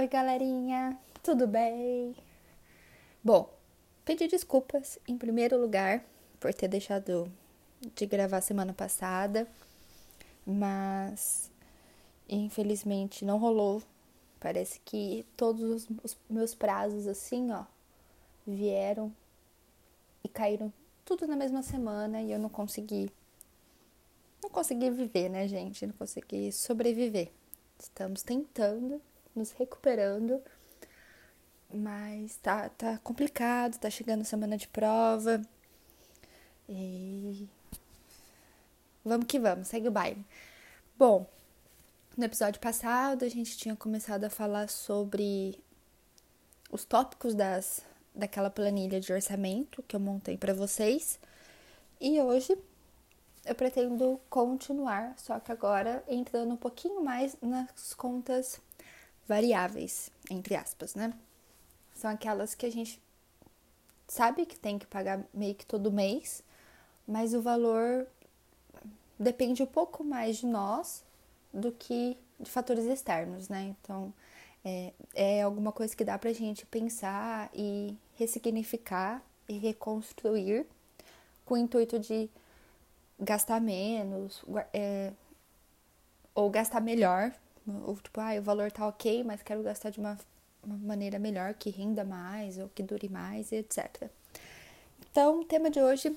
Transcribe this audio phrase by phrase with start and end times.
[0.00, 2.16] Oi, galerinha, tudo bem?
[3.22, 3.52] Bom,
[4.02, 6.02] pedir desculpas em primeiro lugar
[6.40, 7.30] por ter deixado
[7.94, 9.46] de gravar semana passada,
[10.46, 11.50] mas
[12.26, 13.82] infelizmente não rolou.
[14.40, 17.64] Parece que todos os meus prazos, assim, ó,
[18.46, 19.12] vieram
[20.24, 20.72] e caíram
[21.04, 23.12] tudo na mesma semana e eu não consegui.
[24.42, 25.86] Não consegui viver, né, gente?
[25.86, 27.30] Não consegui sobreviver.
[27.78, 28.98] Estamos tentando,
[29.34, 30.42] nos recuperando,
[31.72, 35.40] mas tá, tá complicado, tá chegando semana de prova.
[36.68, 37.48] E
[39.04, 40.24] vamos que vamos, segue o baile.
[40.96, 41.26] Bom,
[42.16, 45.58] no episódio passado a gente tinha começado a falar sobre
[46.70, 47.82] os tópicos das,
[48.14, 51.18] daquela planilha de orçamento que eu montei para vocês.
[52.00, 52.56] E hoje
[53.44, 58.60] eu pretendo continuar, só que agora entrando um pouquinho mais nas contas
[59.30, 61.14] variáveis, entre aspas, né?
[61.94, 63.00] São aquelas que a gente
[64.08, 66.42] sabe que tem que pagar meio que todo mês,
[67.06, 68.08] mas o valor
[69.16, 71.04] depende um pouco mais de nós
[71.54, 73.72] do que de fatores externos, né?
[73.80, 74.12] Então,
[74.64, 80.66] é, é alguma coisa que dá pra gente pensar e ressignificar e reconstruir
[81.44, 82.28] com o intuito de
[83.16, 85.12] gastar menos é,
[86.34, 87.32] ou gastar melhor.
[87.66, 90.18] Ou tipo, ah, o valor tá ok, mas quero gastar de uma,
[90.62, 94.10] uma maneira melhor, que renda mais ou que dure mais, etc.
[95.10, 96.16] Então, o tema de hoje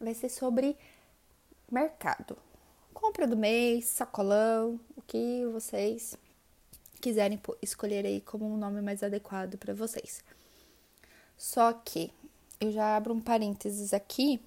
[0.00, 0.76] vai ser sobre
[1.70, 2.36] mercado.
[2.92, 6.16] Compra do mês, sacolão, o que vocês
[7.00, 10.22] quiserem escolher aí como um nome mais adequado para vocês.
[11.36, 12.12] Só que
[12.60, 14.40] eu já abro um parênteses aqui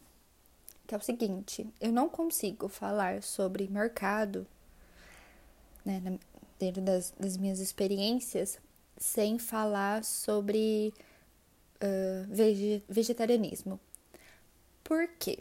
[0.88, 4.46] que é o seguinte: eu não consigo falar sobre mercado,
[5.84, 6.02] né,
[6.60, 8.60] dentro das, das minhas experiências,
[8.98, 10.94] sem falar sobre
[11.82, 13.80] uh, vegetarianismo.
[14.84, 15.40] Por quê?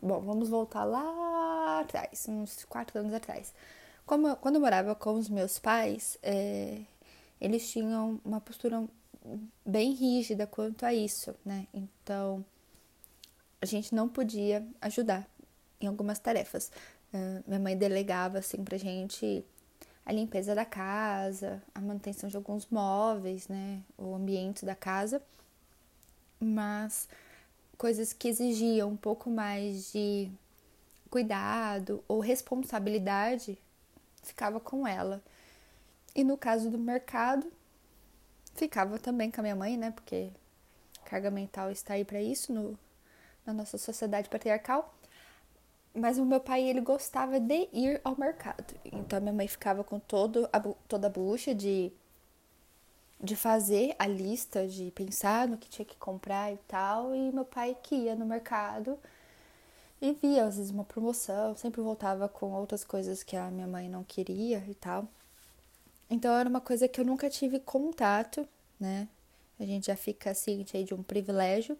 [0.00, 3.52] Bom, vamos voltar lá atrás, uns quatro anos atrás.
[4.06, 6.82] Como, quando eu morava com os meus pais, é,
[7.40, 8.84] eles tinham uma postura
[9.64, 11.66] bem rígida quanto a isso, né?
[11.72, 12.44] Então,
[13.60, 15.26] a gente não podia ajudar
[15.80, 16.70] em algumas tarefas.
[17.12, 19.44] Uh, minha mãe delegava assim pra gente
[20.06, 25.22] a limpeza da casa, a manutenção de alguns móveis, né, o ambiente da casa,
[26.38, 27.08] mas
[27.78, 30.30] coisas que exigiam um pouco mais de
[31.10, 33.58] cuidado ou responsabilidade
[34.22, 35.22] ficava com ela.
[36.14, 37.50] E no caso do mercado,
[38.54, 40.30] ficava também com a minha mãe, né, porque
[41.04, 42.78] carga mental está aí para isso no
[43.46, 44.93] na nossa sociedade patriarcal.
[45.94, 48.74] Mas o meu pai, ele gostava de ir ao mercado.
[48.84, 51.92] Então, minha mãe ficava com todo a, toda a bucha de,
[53.22, 57.14] de fazer a lista, de pensar no que tinha que comprar e tal.
[57.14, 58.98] E meu pai que ia no mercado
[60.02, 61.56] e via, às vezes, uma promoção.
[61.56, 65.06] Sempre voltava com outras coisas que a minha mãe não queria e tal.
[66.10, 68.46] Então, era uma coisa que eu nunca tive contato,
[68.80, 69.08] né?
[69.60, 71.78] A gente já fica ciente aí de um privilégio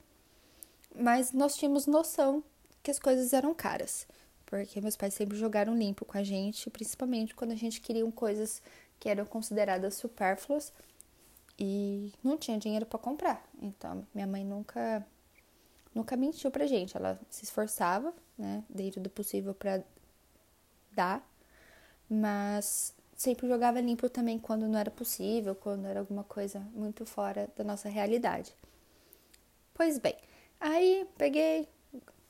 [0.94, 2.42] mas nós tínhamos noção
[2.84, 4.06] que as coisas eram caras,
[4.44, 8.62] porque meus pais sempre jogaram limpo com a gente, principalmente quando a gente queria coisas
[9.00, 10.70] que eram consideradas supérfluas
[11.58, 13.42] e não tinha dinheiro para comprar.
[13.60, 15.04] Então, minha mãe nunca
[15.94, 19.82] nunca mentiu pra gente, ela se esforçava, né, dentro do possível para
[20.92, 21.26] dar,
[22.10, 27.48] mas sempre jogava limpo também quando não era possível, quando era alguma coisa muito fora
[27.56, 28.52] da nossa realidade.
[29.72, 30.16] Pois bem,
[30.64, 31.68] Aí peguei,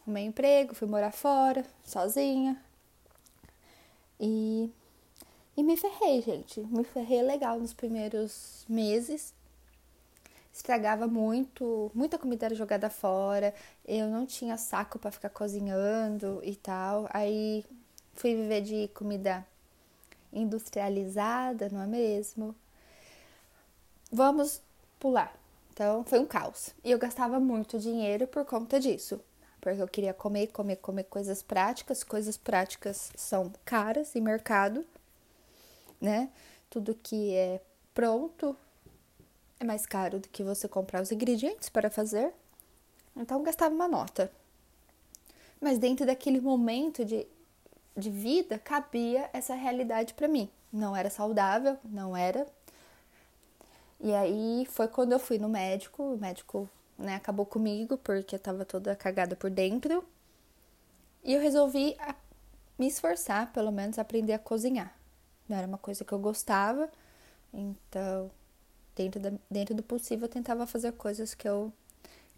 [0.05, 2.61] arrumei emprego, fui morar fora, sozinha.
[4.21, 4.71] E,
[5.57, 6.61] e me ferrei, gente.
[6.61, 9.35] Me ferrei legal nos primeiros meses.
[10.53, 13.53] Estragava muito, muita comida era jogada fora.
[13.85, 17.09] Eu não tinha saco para ficar cozinhando e tal.
[17.11, 17.65] Aí
[18.15, 19.45] fui viver de comida
[20.33, 22.55] industrializada, não é mesmo?
[24.13, 24.61] Vamos
[25.01, 25.35] pular
[25.75, 26.71] então foi um caos.
[26.85, 29.21] E eu gastava muito dinheiro por conta disso.
[29.65, 32.05] Porque eu queria comer, comer, comer coisas práticas.
[32.05, 34.85] Coisas práticas são caras em mercado,
[35.99, 36.29] né?
[36.69, 37.63] Tudo que é
[37.95, 38.55] pronto
[39.59, 42.31] é mais caro do que você comprar os ingredientes para fazer.
[43.17, 44.31] Então gastava uma nota.
[45.59, 47.27] Mas dentro daquele momento de,
[47.97, 50.51] de vida cabia essa realidade para mim.
[50.71, 52.47] Não era saudável, não era
[53.99, 56.69] e aí foi quando eu fui no médico, o médico
[56.99, 60.05] né, acabou comigo porque eu tava toda cagada por dentro.
[61.23, 61.97] E eu resolvi
[62.79, 64.95] me esforçar, pelo menos, aprender a cozinhar.
[65.49, 66.91] Não era uma coisa que eu gostava,
[67.53, 68.31] Então,
[68.97, 71.73] dentro, da, dentro do possível, eu tentava fazer coisas que eu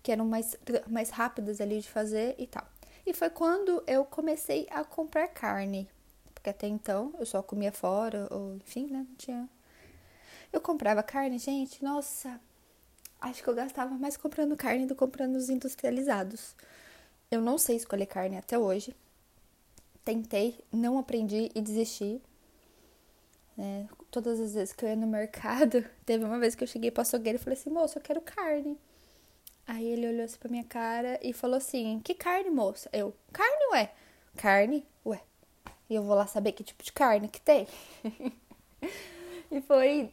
[0.03, 0.57] que eram mais,
[0.89, 2.67] mais rápidas ali de fazer e tal.
[3.07, 5.89] E foi quando eu comecei a comprar carne.
[6.35, 9.07] Porque até então eu só comia fora, ou enfim, né?
[9.09, 9.49] Não tinha.
[10.53, 12.41] Eu comprava carne, gente, nossa,
[13.21, 16.55] acho que eu gastava mais comprando carne do que comprando os industrializados.
[17.31, 18.95] Eu não sei escolher carne até hoje.
[20.05, 22.21] Tentei, não aprendi e desisti.
[23.59, 26.91] É, todas as vezes que eu ia no mercado, teve uma vez que eu cheguei
[26.91, 28.79] pro açougueiro e falei assim, moço, eu quero carne.
[29.67, 32.89] Aí ele olhou assim pra minha cara e falou assim, que carne, moça?
[32.93, 33.93] Eu, carne, ué?
[34.37, 34.87] Carne?
[35.05, 35.21] Ué.
[35.91, 37.67] E eu vou lá saber que tipo de carne que tem.
[39.51, 40.11] e foi,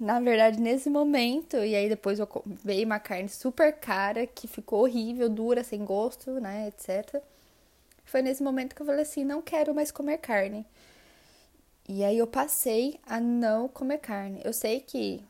[0.00, 4.82] na verdade, nesse momento, e aí depois eu veio uma carne super cara, que ficou
[4.82, 7.22] horrível, dura, sem gosto, né, etc.
[8.04, 10.66] Foi nesse momento que eu falei assim, não quero mais comer carne.
[11.88, 14.40] E aí eu passei a não comer carne.
[14.44, 15.22] Eu sei que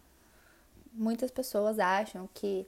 [0.93, 2.67] muitas pessoas acham que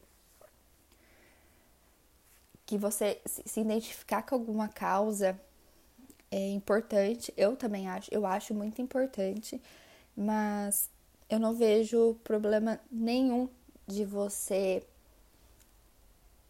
[2.66, 5.40] que você se identificar com alguma causa
[6.30, 7.32] é importante.
[7.36, 9.60] Eu também acho, eu acho muito importante,
[10.16, 10.90] mas
[11.28, 13.48] eu não vejo problema nenhum
[13.86, 14.82] de você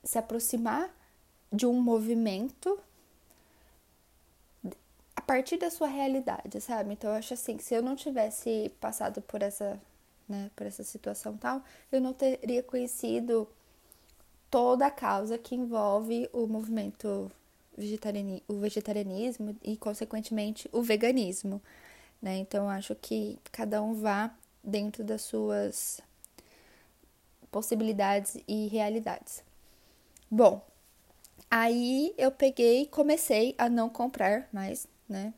[0.04, 0.94] se aproximar
[1.52, 2.78] de um movimento
[5.26, 6.92] partir da sua realidade, sabe?
[6.92, 9.78] Então eu acho assim, se eu não tivesse passado por essa,
[10.28, 13.48] né, por essa situação tal, eu não teria conhecido
[14.50, 17.30] toda a causa que envolve o movimento
[17.76, 21.60] vegetarianismo, o vegetarianismo e consequentemente o veganismo,
[22.20, 22.36] né?
[22.38, 24.30] Então acho que cada um vá
[24.62, 26.00] dentro das suas
[27.50, 29.42] possibilidades e realidades.
[30.30, 30.64] Bom,
[31.50, 35.32] aí eu peguei e comecei a não comprar mais né?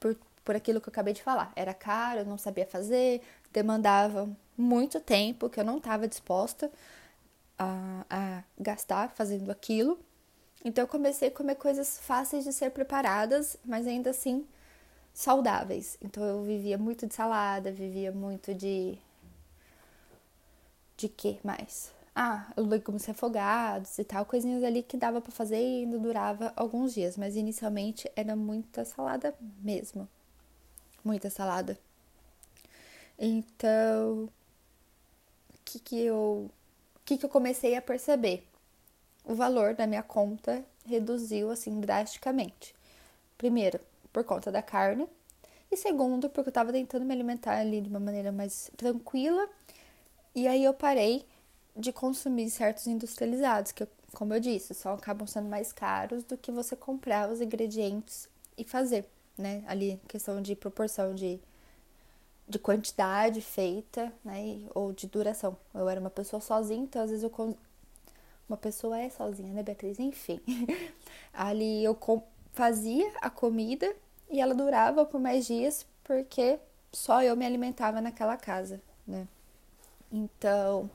[0.00, 1.52] Por, por aquilo que eu acabei de falar.
[1.56, 3.22] Era caro, eu não sabia fazer,
[3.52, 6.70] demandava muito tempo que eu não estava disposta
[7.58, 9.98] a, a gastar fazendo aquilo.
[10.64, 14.46] Então eu comecei a comer coisas fáceis de ser preparadas, mas ainda assim
[15.14, 15.96] saudáveis.
[16.02, 18.98] Então eu vivia muito de salada, vivia muito de
[20.96, 21.92] de que mais?
[22.14, 26.94] ah, legumes refogados e tal, coisinhas ali que dava para fazer e ainda durava alguns
[26.94, 30.08] dias, mas inicialmente era muita salada mesmo.
[31.04, 31.78] Muita salada.
[33.18, 36.50] Então, o que que eu
[37.04, 38.46] que que eu comecei a perceber?
[39.24, 42.74] O valor da minha conta reduziu assim drasticamente.
[43.38, 43.80] Primeiro,
[44.14, 45.08] por conta da carne,
[45.70, 49.48] e segundo, porque eu estava tentando me alimentar ali de uma maneira mais tranquila.
[50.32, 51.26] E aí eu parei
[51.76, 56.52] de consumir certos industrializados, que, como eu disse, só acabam sendo mais caros do que
[56.52, 59.04] você comprar os ingredientes e fazer,
[59.36, 59.64] né?
[59.66, 61.40] Ali, questão de proporção de,
[62.48, 64.60] de quantidade feita, né?
[64.76, 65.56] Ou de duração.
[65.74, 67.56] Eu era uma pessoa sozinha, então às vezes eu.
[68.48, 69.98] Uma pessoa é sozinha, né, Beatriz?
[69.98, 70.40] Enfim.
[71.32, 71.96] Ali eu
[72.54, 73.94] fazia a comida
[74.30, 76.58] e ela durava por mais dias porque
[76.92, 79.28] só eu me alimentava naquela casa, né?
[80.10, 80.88] Então,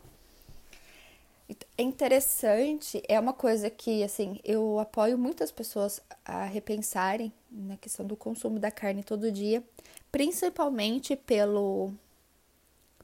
[1.78, 8.06] é interessante, é uma coisa que, assim, eu apoio muitas pessoas a repensarem na questão
[8.06, 9.64] do consumo da carne todo dia,
[10.12, 11.92] principalmente pelo,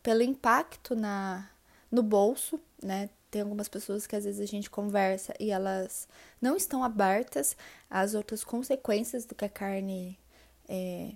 [0.01, 1.49] pelo impacto na,
[1.91, 3.09] no bolso, né?
[3.35, 6.07] Tem algumas pessoas que às vezes a gente conversa e elas
[6.41, 7.57] não estão abertas
[7.89, 10.17] às outras consequências do que a carne
[10.69, 11.11] é,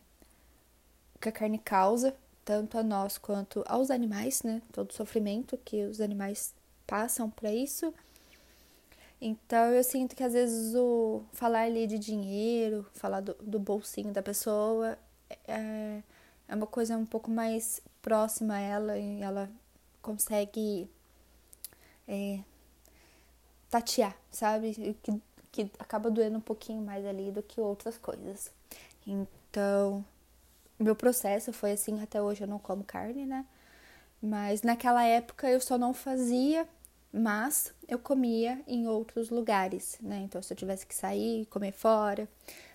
[1.22, 4.62] que a carne causa, tanto a nós quanto aos animais, né?
[4.74, 6.54] Todo o sofrimento que os animais
[6.86, 7.94] passam para isso.
[9.22, 14.12] Então eu sinto que às vezes o falar ali de dinheiro, falar do, do bolsinho
[14.12, 15.00] da pessoa
[15.48, 16.02] é,
[16.50, 19.50] é uma coisa um pouco mais próxima a ela e ela
[20.02, 20.90] consegue
[22.10, 22.40] é,
[23.70, 24.74] tatear, sabe?
[25.02, 28.52] Que, que acaba doendo um pouquinho mais ali do que outras coisas.
[29.08, 30.04] Então,
[30.78, 33.46] meu processo foi assim, até hoje eu não como carne, né?
[34.22, 36.68] Mas naquela época eu só não fazia
[37.12, 40.22] mas eu comia em outros lugares, né?
[40.24, 42.28] Então, se eu tivesse que sair, comer fora,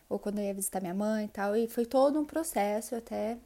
[0.09, 3.39] ou quando eu ia visitar minha mãe e tal, e foi todo um processo até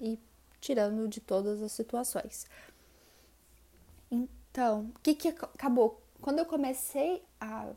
[0.00, 0.18] ir
[0.60, 2.46] tirando de todas as situações.
[4.56, 6.00] Então, o que que acabou?
[6.18, 7.74] Quando eu comecei a,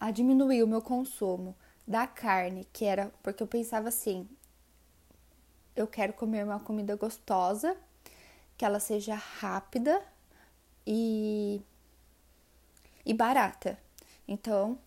[0.00, 1.54] a diminuir o meu consumo
[1.86, 4.26] da carne, que era porque eu pensava assim,
[5.76, 7.76] eu quero comer uma comida gostosa,
[8.56, 10.02] que ela seja rápida,
[10.86, 11.60] e,
[13.04, 13.78] e barata.
[14.26, 14.78] Então,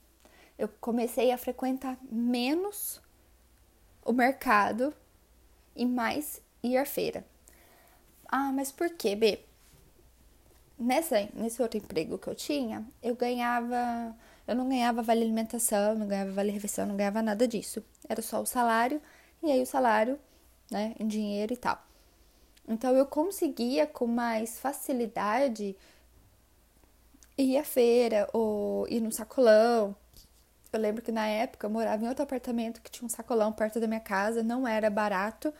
[0.57, 2.99] eu comecei a frequentar menos
[4.03, 4.91] o mercado
[5.75, 7.23] e mais ir à feira.
[8.27, 9.48] Ah, mas por quê, B?
[10.79, 14.15] Nessa, nesse outro emprego que eu tinha, eu ganhava.
[14.47, 17.83] Eu não ganhava vale alimentação, não ganhava vale refeição, não ganhava nada disso.
[18.07, 19.01] Era só o salário,
[19.43, 20.17] e aí o salário,
[20.71, 21.83] né, em dinheiro e tal.
[22.67, 25.75] Então eu conseguia com mais facilidade
[27.37, 29.95] ir à feira ou ir no sacolão.
[30.71, 33.79] Eu lembro que na época eu morava em outro apartamento que tinha um sacolão perto
[33.79, 35.53] da minha casa, não era barato,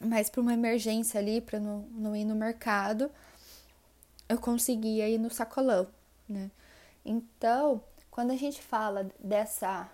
[0.00, 3.10] mas para uma emergência ali, para não, não ir no mercado,
[4.30, 5.88] eu conseguia ir no sacolão,
[6.28, 6.52] né?
[7.04, 7.82] Então,
[8.12, 9.90] quando a gente fala dessa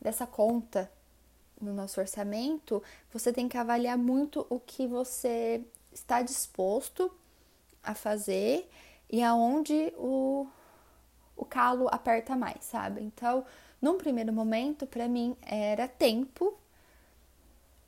[0.00, 0.90] dessa conta
[1.60, 2.82] no nosso orçamento,
[3.12, 7.10] você tem que avaliar muito o que você está disposto
[7.82, 8.68] a fazer
[9.08, 10.48] e aonde o,
[11.36, 13.02] o calo aperta mais, sabe?
[13.02, 13.46] Então,
[13.80, 16.58] num primeiro momento, para mim era tempo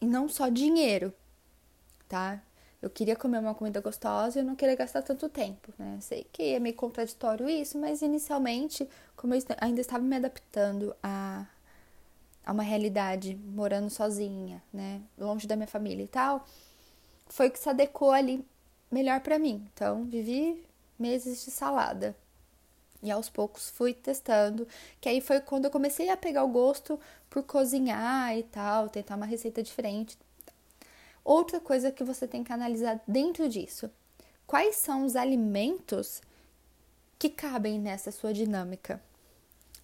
[0.00, 1.12] e não só dinheiro,
[2.08, 2.40] tá?
[2.80, 5.99] Eu queria comer uma comida gostosa e eu não queria gastar tanto tempo, né?
[6.00, 11.44] Sei que é meio contraditório isso, mas inicialmente, como eu ainda estava me adaptando a,
[12.47, 15.02] a uma realidade morando sozinha, né?
[15.18, 16.47] Longe da minha família e tal,
[17.26, 18.44] foi o que se adequou ali
[18.90, 19.68] melhor para mim.
[19.75, 20.64] Então, vivi
[20.99, 22.16] meses de salada.
[23.02, 24.66] E aos poucos fui testando,
[25.00, 26.99] que aí foi quando eu comecei a pegar o gosto
[27.30, 30.18] por cozinhar e tal, tentar uma receita diferente.
[31.28, 33.90] Outra coisa que você tem que analisar dentro disso:
[34.47, 36.23] quais são os alimentos
[37.18, 38.99] que cabem nessa sua dinâmica?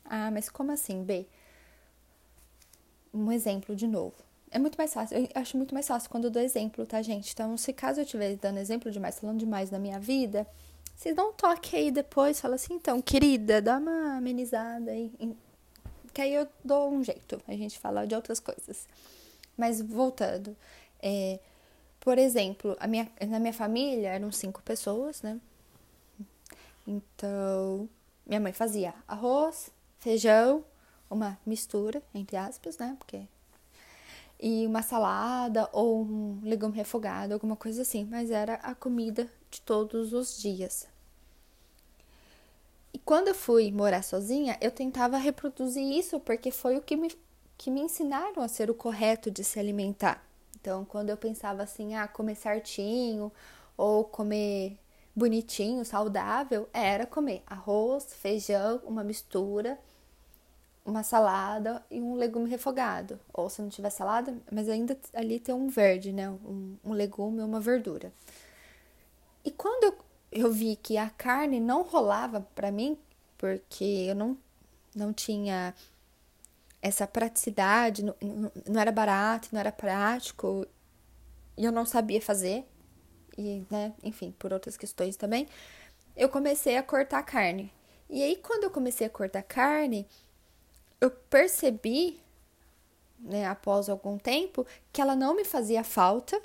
[0.07, 1.27] Ah, mas como assim, B?
[3.13, 4.17] Um exemplo de novo.
[4.51, 7.35] É muito mais fácil, eu acho muito mais fácil quando eu dou exemplo, tá, gente?
[7.35, 10.47] Então, se caso eu estiver dando exemplo demais, falando demais da minha vida,
[10.97, 15.13] vocês dão um toque aí depois, fala assim, então, querida, dá uma amenizada aí.
[16.15, 18.89] Que aí eu dou um jeito, a gente fala de outras coisas.
[19.57, 20.57] Mas voltando,
[21.05, 21.39] é,
[22.01, 25.39] por exemplo, a minha, na minha família eram cinco pessoas, né?
[26.87, 27.89] Então,
[28.27, 30.65] minha mãe fazia arroz, feijão,
[31.11, 32.97] uma mistura, entre aspas, né?
[32.99, 33.23] Porque.
[34.41, 38.05] E uma salada ou um legume refogado, alguma coisa assim.
[38.05, 40.89] Mas era a comida de todos os dias.
[42.93, 47.11] E quando eu fui morar sozinha, eu tentava reproduzir isso porque foi o que me,
[47.57, 50.23] que me ensinaram a ser o correto de se alimentar.
[50.65, 53.31] Então, quando eu pensava assim, ah, comer certinho
[53.77, 54.79] ou comer
[55.15, 59.79] bonitinho, saudável, era comer arroz, feijão, uma mistura,
[60.83, 63.21] uma salada e um legume refogado.
[63.31, 66.31] Ou se não tiver salada, mas ainda ali tem um verde, né?
[66.31, 68.11] Um, um legume ou uma verdura.
[69.45, 69.99] E quando eu,
[70.33, 72.97] eu vi que a carne não rolava para mim,
[73.37, 74.35] porque eu não,
[74.97, 75.75] não tinha
[76.85, 78.15] essa praticidade, não,
[78.69, 80.67] não era barato, não era prático,
[81.57, 82.69] e eu não sabia fazer,
[83.39, 85.49] e, né, enfim, por outras questões também,
[86.15, 87.73] eu comecei a cortar carne.
[88.11, 90.07] E aí, quando eu comecei a cortar carne,
[91.01, 92.21] eu percebi,
[93.19, 96.39] né, após algum tempo, que ela não me fazia falta,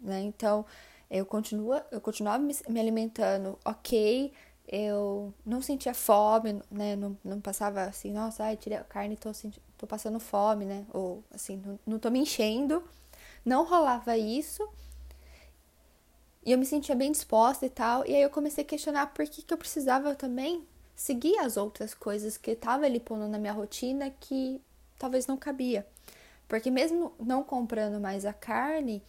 [0.00, 0.66] né, então
[1.08, 4.32] eu, continua, eu continuava me, me alimentando ok,
[4.70, 6.94] eu não sentia fome, né?
[6.94, 9.30] Não, não passava assim, nossa, ai, tirei a carne e tô,
[9.78, 10.84] tô passando fome, né?
[10.92, 12.82] Ou assim, não, não tô me enchendo.
[13.44, 14.68] Não rolava isso.
[16.44, 18.06] E eu me sentia bem disposta e tal.
[18.06, 21.94] E aí eu comecei a questionar por que, que eu precisava também seguir as outras
[21.94, 24.60] coisas que tava ali pondo na minha rotina que
[24.98, 25.86] talvez não cabia.
[26.46, 29.02] Porque mesmo não comprando mais a carne,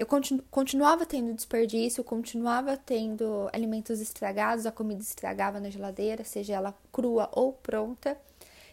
[0.00, 6.54] eu continu continuava tendo desperdício, continuava tendo alimentos estragados, a comida estragava na geladeira, seja
[6.54, 8.18] ela crua ou pronta,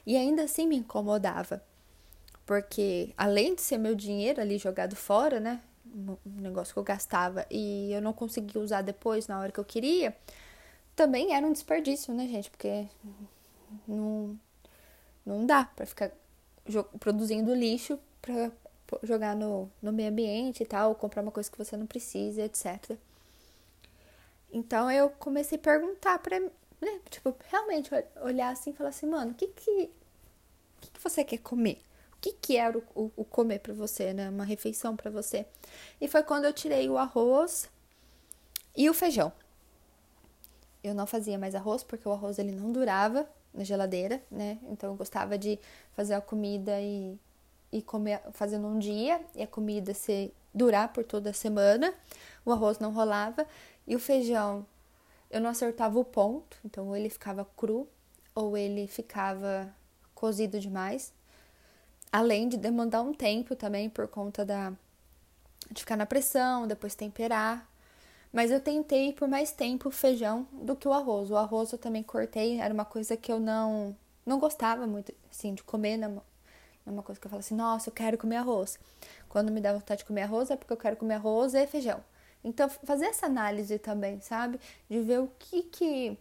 [0.05, 1.61] e ainda assim me incomodava.
[2.45, 5.59] Porque além de ser meu dinheiro ali jogado fora, né?
[5.93, 9.65] Um negócio que eu gastava e eu não conseguia usar depois na hora que eu
[9.65, 10.15] queria,
[10.95, 12.49] também era um desperdício, né, gente?
[12.49, 12.87] Porque
[13.85, 14.39] não,
[15.25, 16.09] não dá para ficar
[17.01, 18.49] produzindo lixo para
[19.03, 22.97] jogar no, no meio ambiente e tal, comprar uma coisa que você não precisa, etc.
[24.51, 27.89] Então eu comecei a perguntar pra, né, tipo, realmente
[28.21, 29.89] olhar assim e falar assim, mano, o que que,
[30.81, 31.81] que que você quer comer?
[32.13, 34.29] O que que era o, o, o comer para você, né?
[34.29, 35.45] Uma refeição para você.
[36.01, 37.69] E foi quando eu tirei o arroz
[38.75, 39.31] e o feijão.
[40.83, 44.57] Eu não fazia mais arroz porque o arroz ele não durava na geladeira, né?
[44.69, 45.59] Então eu gostava de
[45.93, 47.19] fazer a comida e
[47.77, 51.93] e comer fazendo um dia e a comida se durar por toda a semana.
[52.45, 53.45] O arroz não rolava
[53.85, 54.65] e o feijão
[55.29, 57.87] eu não acertava o ponto, então ou ele ficava cru
[58.33, 59.73] ou ele ficava
[60.15, 61.13] cozido demais.
[62.11, 64.73] Além de demandar um tempo também por conta da
[65.69, 67.69] de ficar na pressão, depois temperar.
[68.31, 71.29] Mas eu tentei por mais tempo o feijão do que o arroz.
[71.29, 75.53] O arroz eu também cortei, era uma coisa que eu não não gostava muito assim
[75.53, 76.21] de comer, não
[76.87, 78.79] é uma coisa que eu falo assim, nossa, eu quero comer arroz.
[79.27, 82.03] Quando me dá vontade de comer arroz é porque eu quero comer arroz e feijão.
[82.43, 84.59] Então fazer essa análise também, sabe?
[84.89, 86.17] De ver o que que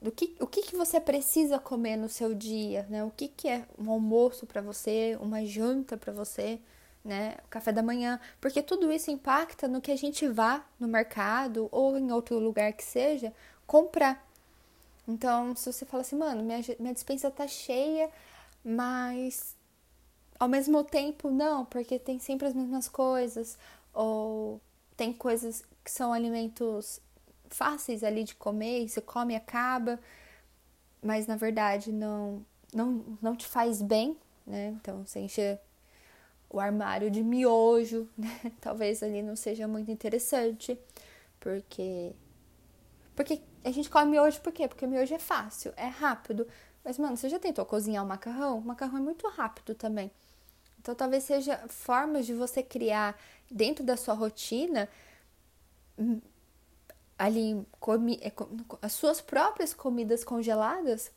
[0.00, 3.02] do que, o que, que você precisa comer no seu dia, né?
[3.02, 6.60] O que, que é um almoço para você, uma janta para você,
[7.04, 7.36] né?
[7.44, 11.68] O café da manhã, porque tudo isso impacta no que a gente vá no mercado
[11.72, 13.32] ou em outro lugar que seja
[13.66, 14.24] comprar.
[15.06, 18.08] Então, se você fala assim, mano, minha, minha dispensa tá cheia,
[18.68, 19.56] mas
[20.38, 23.58] ao mesmo tempo não, porque tem sempre as mesmas coisas,
[23.94, 24.60] ou
[24.94, 27.00] tem coisas que são alimentos
[27.48, 29.98] fáceis ali de comer, e você come e acaba,
[31.02, 34.76] mas na verdade não, não, não te faz bem, né?
[34.80, 35.58] Então você enche
[36.50, 38.52] o armário de miojo, né?
[38.60, 40.78] Talvez ali não seja muito interessante,
[41.40, 42.12] porque.
[43.16, 44.68] Porque a gente come miojo por quê?
[44.68, 46.46] Porque miojo é fácil, é rápido.
[46.88, 48.56] Mas, mano, você já tentou cozinhar o macarrão?
[48.56, 50.10] O macarrão é muito rápido também.
[50.80, 53.14] Então, talvez seja formas de você criar
[53.50, 54.88] dentro da sua rotina
[57.18, 58.32] ali comi, é,
[58.80, 61.12] as suas próprias comidas congeladas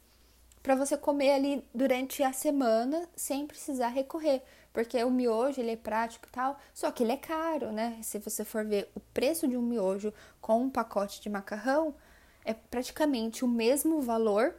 [0.61, 5.77] para você comer ali durante a semana sem precisar recorrer, porque o miojo ele é
[5.77, 7.97] prático e tal, só que ele é caro, né?
[8.03, 11.95] Se você for ver o preço de um miojo com um pacote de macarrão,
[12.43, 14.53] é praticamente o mesmo valor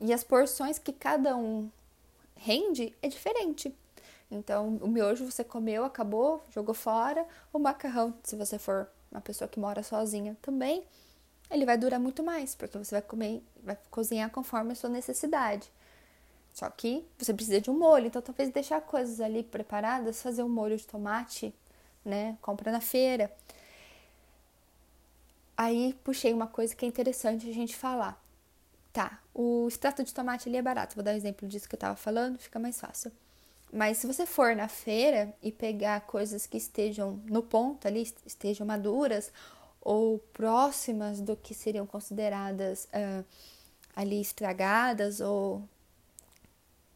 [0.00, 1.70] e as porções que cada um
[2.36, 3.74] rende é diferente.
[4.30, 7.26] Então, o miojo você comeu, acabou, jogou fora.
[7.52, 10.84] O macarrão, se você for uma pessoa que mora sozinha também,
[11.50, 15.70] ele vai durar muito mais, porque você vai comer, vai cozinhar conforme a sua necessidade.
[16.52, 20.48] Só que você precisa de um molho, então talvez deixar coisas ali preparadas, fazer um
[20.48, 21.54] molho de tomate,
[22.04, 22.36] né?
[22.40, 23.30] Compra na feira.
[25.56, 28.20] Aí puxei uma coisa que é interessante a gente falar.
[28.92, 30.94] Tá, o extrato de tomate ali é barato.
[30.94, 33.12] Vou dar um exemplo disso que eu tava falando, fica mais fácil.
[33.70, 38.66] Mas se você for na feira e pegar coisas que estejam no ponto ali, estejam
[38.66, 39.30] maduras
[39.78, 43.22] ou próximas do que seriam consideradas uh,
[43.94, 45.62] ali estragadas ou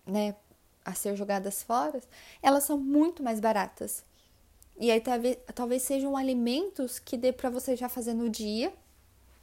[0.07, 0.35] né,
[0.83, 2.01] a ser jogadas fora,
[2.43, 4.03] elas são muito mais baratas.
[4.79, 8.73] E aí talvez, talvez sejam alimentos que dê para você já fazer no dia.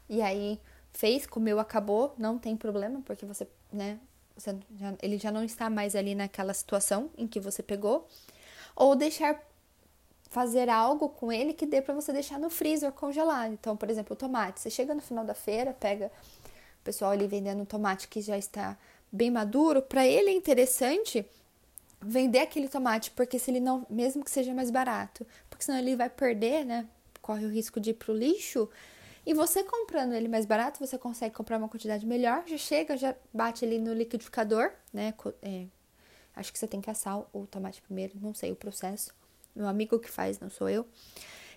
[0.10, 0.60] E aí
[0.97, 3.99] fez, comeu, acabou, não tem problema, porque você, né,
[4.36, 8.07] você já, ele já não está mais ali naquela situação em que você pegou,
[8.75, 9.39] ou deixar
[10.31, 13.53] fazer algo com ele que dê para você deixar no freezer congelado.
[13.53, 16.12] Então, por exemplo, o tomate, você chega no final da feira, pega
[16.81, 18.75] o pessoal ali vendendo um tomate que já está
[19.12, 21.23] bem maduro, para ele é interessante
[22.01, 25.95] vender aquele tomate, porque se ele não, mesmo que seja mais barato, porque senão ele
[25.95, 26.88] vai perder, né?
[27.21, 28.67] Corre o risco de ir pro lixo.
[29.27, 33.13] E você comprando ele mais barato, você consegue comprar uma quantidade melhor, já chega, já
[33.33, 35.13] bate ali no liquidificador, né?
[35.41, 35.65] É,
[36.33, 39.13] acho que você tem que assar o tomate primeiro, não sei o processo.
[39.53, 40.87] Meu amigo que faz, não sou eu.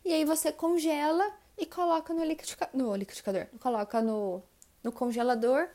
[0.05, 1.25] E aí você congela
[1.57, 4.43] e coloca no, liquidifica no liquidificador, coloca no,
[4.83, 5.69] no congelador.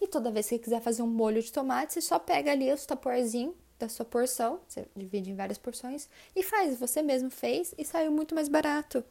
[0.00, 2.86] E toda vez que quiser fazer um molho de tomate, você só pega ali os
[2.86, 6.80] taporzinho da sua porção, você divide em várias porções e faz.
[6.80, 9.04] Você mesmo fez e saiu muito mais barato,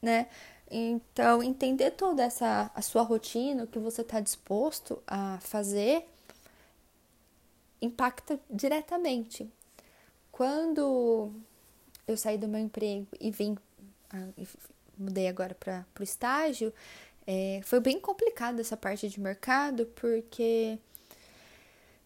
[0.00, 0.26] né?
[0.70, 6.06] Então, entender toda essa a sua rotina, o que você está disposto a fazer,
[7.82, 9.50] impacta diretamente.
[10.30, 11.32] Quando
[12.06, 13.56] eu saí do meu emprego e vim,
[14.96, 16.72] mudei agora para o estágio,
[17.26, 20.78] é, foi bem complicado essa parte de mercado, porque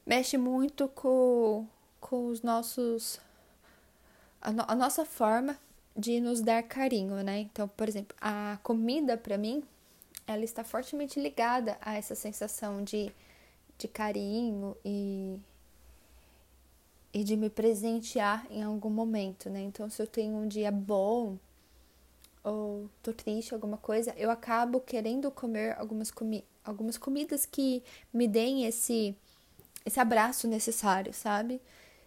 [0.06, 1.66] mexe muito com,
[2.00, 3.20] com os nossos.
[4.40, 5.58] a, no, a nossa forma
[5.96, 7.40] de nos dar carinho, né?
[7.40, 9.62] Então, por exemplo, a comida para mim,
[10.26, 13.12] ela está fortemente ligada a essa sensação de,
[13.78, 15.38] de carinho e,
[17.12, 19.60] e de me presentear em algum momento, né?
[19.60, 21.38] Então, se eu tenho um dia bom
[22.42, 28.26] ou tô triste, alguma coisa, eu acabo querendo comer algumas, comi algumas comidas que me
[28.26, 29.16] deem esse,
[29.86, 31.60] esse abraço necessário, sabe?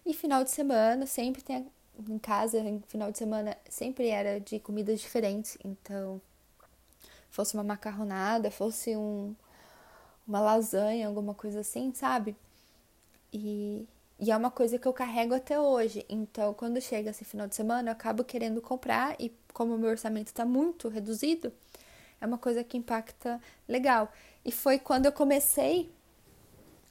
[0.06, 1.67] E final de semana sempre tem
[2.07, 5.57] em casa, em final de semana, sempre era de comidas diferentes.
[5.63, 6.21] Então,
[7.29, 9.36] fosse uma macarronada, fosse um,
[10.27, 12.36] uma lasanha, alguma coisa assim, sabe?
[13.31, 13.88] E,
[14.19, 16.05] e é uma coisa que eu carrego até hoje.
[16.10, 19.89] Então, quando chega esse final de semana, eu acabo querendo comprar e como o meu
[19.89, 21.51] orçamento está muito reduzido,
[22.21, 24.12] é uma coisa que impacta legal.
[24.45, 25.91] E foi quando eu comecei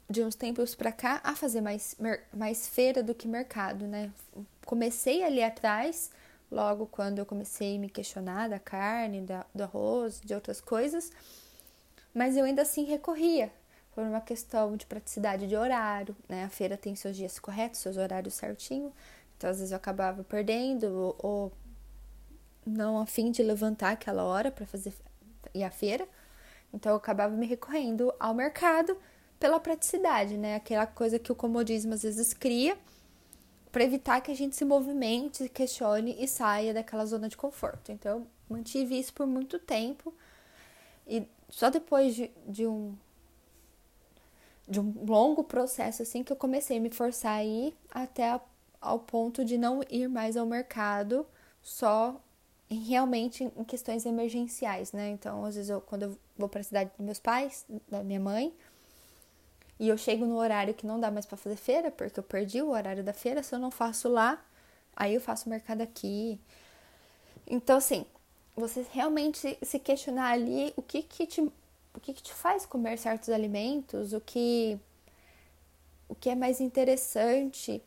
[0.09, 1.97] de uns tempos para cá a fazer mais,
[2.33, 4.12] mais feira do que mercado, né?
[4.67, 6.11] Comecei ali atrás,
[6.51, 11.13] logo quando eu comecei a me questionar da carne, da, do arroz, de outras coisas,
[12.13, 13.53] mas eu ainda assim recorria
[13.95, 16.45] por uma questão de praticidade de horário, né?
[16.45, 18.93] A feira tem seus dias corretos, seus horários certinho,
[19.37, 21.53] então às vezes eu acabava perdendo ou, ou
[22.67, 24.93] não a fim de levantar aquela hora para fazer
[25.55, 26.09] ir à feira,
[26.75, 28.99] então eu acabava me recorrendo ao mercado
[29.39, 30.57] pela praticidade, né?
[30.57, 32.77] Aquela coisa que o comodismo às vezes cria
[33.77, 37.93] para evitar que a gente se movimente, questione e saia daquela zona de conforto.
[37.93, 40.15] Então, eu mantive isso por muito tempo
[41.07, 42.95] e só depois de, de um
[44.67, 48.41] de um longo processo assim que eu comecei a me forçar a ir até a,
[48.81, 51.27] ao ponto de não ir mais ao mercado
[51.61, 52.19] só
[52.71, 55.11] realmente em questões emergenciais, né?
[55.11, 58.21] Então, às vezes eu quando eu vou para a cidade dos meus pais, da minha
[58.21, 58.55] mãe,
[59.79, 62.62] e eu chego no horário que não dá mais para fazer feira, porque eu perdi
[62.62, 64.43] o horário da feira, se eu não faço lá,
[64.95, 66.41] aí eu faço mercado aqui.
[67.47, 68.07] Então, assim,
[68.57, 72.99] você realmente se questionar ali o que que te, o que que te faz comer
[72.99, 74.79] certos alimentos, o que,
[76.09, 77.83] o que é mais interessante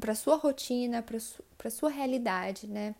[0.00, 1.04] para sua rotina,
[1.56, 2.94] para sua realidade, né?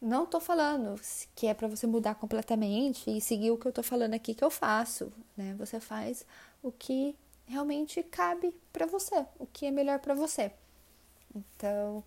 [0.00, 1.00] Não tô falando
[1.34, 4.44] que é para você mudar completamente e seguir o que eu tô falando aqui que
[4.44, 5.54] eu faço, né?
[5.58, 6.24] Você faz
[6.62, 10.52] o que realmente cabe para você, o que é melhor para você.
[11.34, 12.04] Então,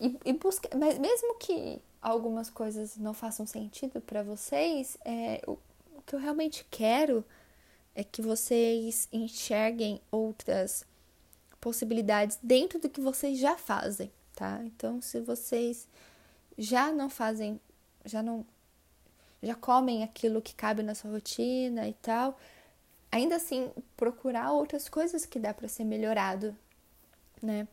[0.00, 5.52] e, e busca, mas mesmo que algumas coisas não façam sentido para vocês, é, o,
[5.96, 7.24] o que eu realmente quero
[7.94, 10.84] é que vocês enxerguem outras
[11.60, 14.60] possibilidades dentro do que vocês já fazem, tá?
[14.64, 15.86] Então, se vocês
[16.60, 17.58] já não fazem,
[18.04, 18.46] já não
[19.42, 22.38] já comem aquilo que cabe na sua rotina e tal,
[23.10, 26.54] ainda assim procurar outras coisas que dá para ser melhorado,
[27.42, 27.66] né?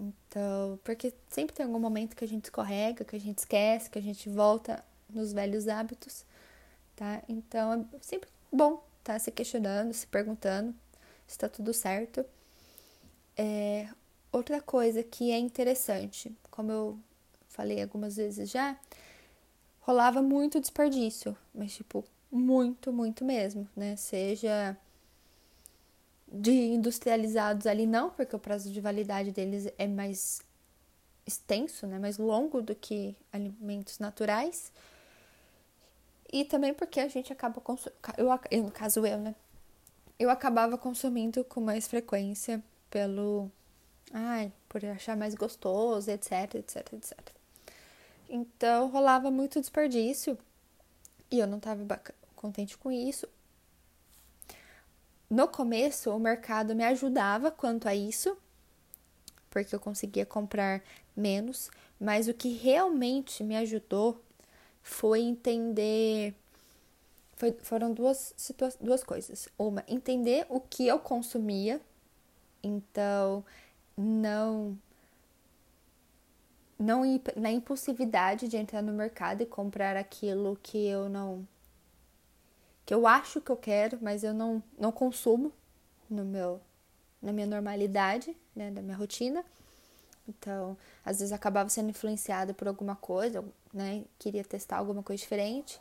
[0.00, 3.98] Então, porque sempre tem algum momento que a gente escorrega, que a gente esquece, que
[3.98, 6.24] a gente volta nos velhos hábitos,
[6.94, 7.22] tá?
[7.28, 10.74] Então, é sempre bom tá se questionando, se perguntando
[11.26, 12.24] se está tudo certo.
[13.36, 13.88] É,
[14.32, 16.98] outra coisa que é interessante, como eu
[17.56, 18.78] falei algumas vezes já,
[19.80, 23.96] rolava muito desperdício, mas tipo, muito, muito mesmo, né?
[23.96, 24.76] Seja
[26.30, 30.42] de industrializados ali não, porque o prazo de validade deles é mais
[31.24, 31.98] extenso, né?
[31.98, 34.72] Mais longo do que alimentos naturais.
[36.32, 37.96] E também porque a gente acaba consumindo,
[38.50, 39.34] eu, no caso eu, né?
[40.18, 43.50] Eu acabava consumindo com mais frequência pelo,
[44.12, 47.36] ai, por achar mais gostoso, etc, etc, etc.
[48.28, 50.38] Então rolava muito desperdício
[51.30, 51.84] e eu não estava
[52.34, 53.28] contente com isso.
[55.28, 58.36] No começo, o mercado me ajudava quanto a isso,
[59.50, 60.82] porque eu conseguia comprar
[61.16, 64.22] menos, mas o que realmente me ajudou
[64.82, 66.32] foi entender.
[67.36, 68.34] Foi, foram duas,
[68.80, 69.48] duas coisas.
[69.58, 71.80] Uma, entender o que eu consumia,
[72.62, 73.44] então
[73.96, 74.78] não
[76.78, 77.02] não
[77.36, 81.46] na impulsividade de entrar no mercado e comprar aquilo que eu não
[82.84, 85.52] que eu acho que eu quero, mas eu não, não consumo
[86.08, 86.60] no meu
[87.20, 89.44] na minha normalidade, né, da minha rotina.
[90.28, 95.80] Então, às vezes acabava sendo influenciada por alguma coisa, né, queria testar alguma coisa diferente,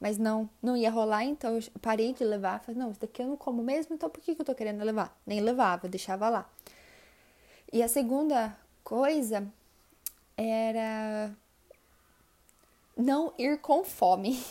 [0.00, 3.28] mas não não ia rolar, então eu parei de levar, falei, não, isso daqui eu
[3.28, 5.16] não como mesmo, então por que, que eu tô querendo levar?
[5.26, 6.48] Nem levava, deixava lá.
[7.72, 9.48] E a segunda coisa
[10.36, 11.34] era
[12.96, 14.42] não ir com fome.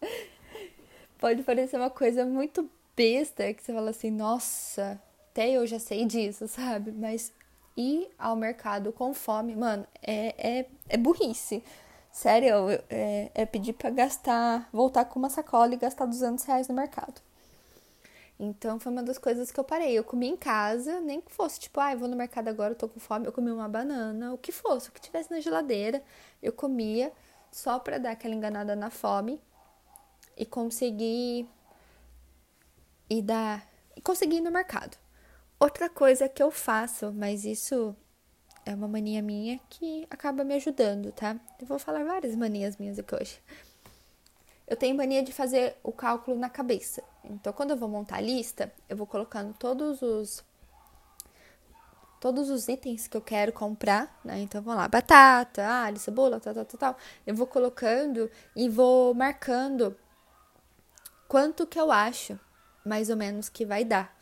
[1.18, 6.04] Pode parecer uma coisa muito besta que você fala assim, nossa, até eu já sei
[6.04, 6.92] disso, sabe?
[6.92, 7.32] Mas
[7.76, 11.62] ir ao mercado com fome, mano, é, é, é burrice.
[12.10, 16.74] Sério, é, é pedir para gastar, voltar com uma sacola e gastar 200 reais no
[16.74, 17.20] mercado.
[18.42, 19.92] Então foi uma das coisas que eu parei.
[19.92, 22.76] Eu comi em casa, nem que fosse tipo, ah, eu vou no mercado agora, eu
[22.76, 26.02] tô com fome, eu comi uma banana, o que fosse, o que tivesse na geladeira,
[26.42, 27.12] eu comia
[27.52, 29.38] só para dar aquela enganada na fome
[30.38, 31.46] e conseguir
[33.10, 34.96] e dar e conseguir ir no mercado.
[35.58, 37.94] Outra coisa que eu faço, mas isso
[38.64, 41.38] é uma mania minha que acaba me ajudando, tá?
[41.60, 43.38] Eu vou falar várias manias minhas aqui hoje
[44.70, 47.02] eu tenho mania de fazer o cálculo na cabeça.
[47.24, 50.44] Então, quando eu vou montar a lista, eu vou colocando todos os
[52.20, 54.38] todos os itens que eu quero comprar, né?
[54.38, 56.96] Então, vamos lá, batata, alho, cebola, tal, tal, tal, tal.
[57.26, 59.96] Eu vou colocando e vou marcando
[61.26, 62.38] quanto que eu acho
[62.84, 64.16] mais ou menos que vai dar.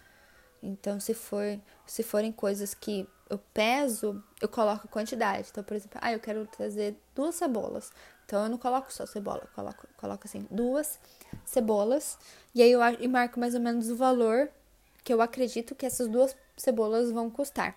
[0.62, 5.48] Então, se for, se forem coisas que eu peso, eu coloco quantidade.
[5.50, 7.92] Então, por exemplo, ah, eu quero trazer duas cebolas.
[8.28, 11.00] Então, eu não coloco só cebola, eu coloco, coloco assim, duas
[11.46, 12.18] cebolas.
[12.54, 14.50] E aí eu marco mais ou menos o valor
[15.02, 17.74] que eu acredito que essas duas cebolas vão custar.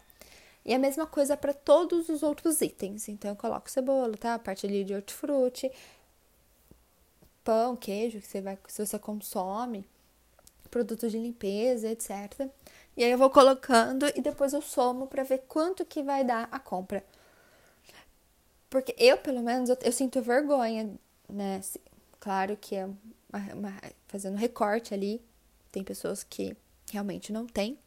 [0.66, 3.08] E a mesma coisa para todos os outros itens.
[3.08, 4.34] Então, eu coloco cebola, tá?
[4.34, 5.72] A parte ali de hortifruti,
[7.46, 9.88] pão, queijo, que você vai, se você consome,
[10.70, 12.50] produtos de limpeza, etc.
[12.98, 16.50] E aí eu vou colocando e depois eu somo para ver quanto que vai dar
[16.52, 17.06] a compra.
[18.72, 20.90] Porque eu, pelo menos, eu, eu sinto vergonha,
[21.28, 21.60] né?
[22.22, 23.74] Claro que é uma, uma,
[24.08, 25.22] fazendo recorte ali.
[25.72, 26.56] Tem pessoas que
[26.90, 27.78] realmente não tem.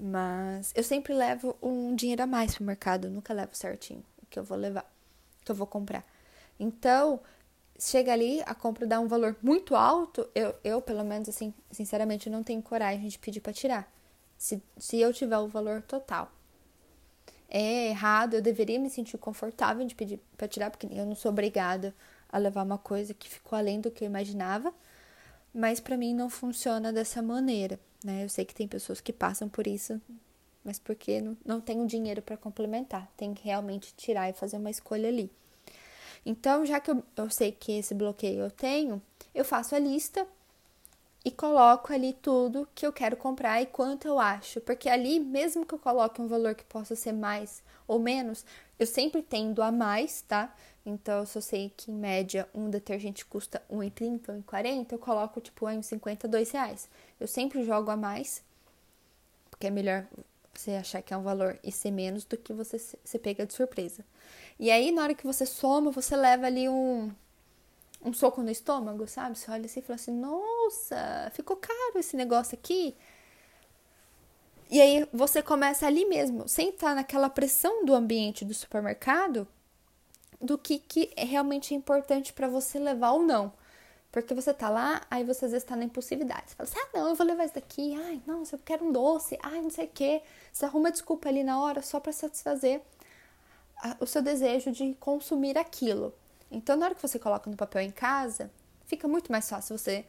[0.00, 3.06] Mas eu sempre levo um dinheiro a mais pro mercado.
[3.06, 4.90] Eu nunca levo certinho o que eu vou levar,
[5.44, 6.02] que eu vou comprar.
[6.58, 7.20] Então,
[7.78, 10.26] chega ali, a compra dá um valor muito alto.
[10.34, 13.92] Eu, eu pelo menos, assim, sinceramente, não tenho coragem de pedir para tirar
[14.38, 16.32] se, se eu tiver o valor total.
[17.48, 21.30] É errado, eu deveria me sentir confortável de pedir para tirar, porque eu não sou
[21.30, 21.94] obrigada
[22.28, 24.74] a levar uma coisa que ficou além do que eu imaginava,
[25.54, 28.24] mas para mim não funciona dessa maneira, né?
[28.24, 30.00] Eu sei que tem pessoas que passam por isso,
[30.64, 34.70] mas porque não, não tenho dinheiro para complementar, tem que realmente tirar e fazer uma
[34.70, 35.30] escolha ali.
[36.24, 39.00] Então, já que eu, eu sei que esse bloqueio eu tenho,
[39.32, 40.26] eu faço a lista
[41.26, 45.66] e coloco ali tudo que eu quero comprar e quanto eu acho, porque ali, mesmo
[45.66, 48.44] que eu coloque um valor que possa ser mais ou menos,
[48.78, 50.54] eu sempre tendo a mais, tá?
[50.86, 55.68] Então, eu sei que em média um detergente custa 1,30 ou 1,40, eu coloco tipo
[55.68, 56.88] em 52 reais.
[57.18, 58.40] Eu sempre jogo a mais,
[59.50, 60.06] porque é melhor
[60.54, 63.52] você achar que é um valor e ser menos do que você se pega de
[63.52, 64.04] surpresa.
[64.60, 67.10] E aí, na hora que você soma, você leva ali um
[68.02, 69.38] um soco no estômago, sabe?
[69.38, 72.96] Você olha assim e fala assim: nossa, ficou caro esse negócio aqui.
[74.70, 79.46] E aí você começa ali mesmo, sem estar naquela pressão do ambiente do supermercado,
[80.40, 83.52] do que, que é realmente importante para você levar ou não.
[84.10, 86.50] Porque você tá lá, aí você às vezes tá na impulsividade.
[86.50, 87.94] Você fala assim, ah, não, eu vou levar isso daqui.
[87.94, 89.38] Ai, não, eu quero um doce.
[89.42, 90.22] Ai, não sei o quê.
[90.52, 92.80] Você arruma desculpa ali na hora só para satisfazer
[94.00, 96.14] o seu desejo de consumir aquilo.
[96.50, 98.50] Então, na hora que você coloca no papel em casa,
[98.86, 100.04] fica muito mais fácil você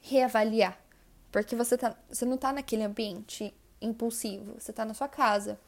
[0.00, 0.78] reavaliar.
[1.30, 5.58] Porque você, tá, você não está naquele ambiente impulsivo, você está na sua casa,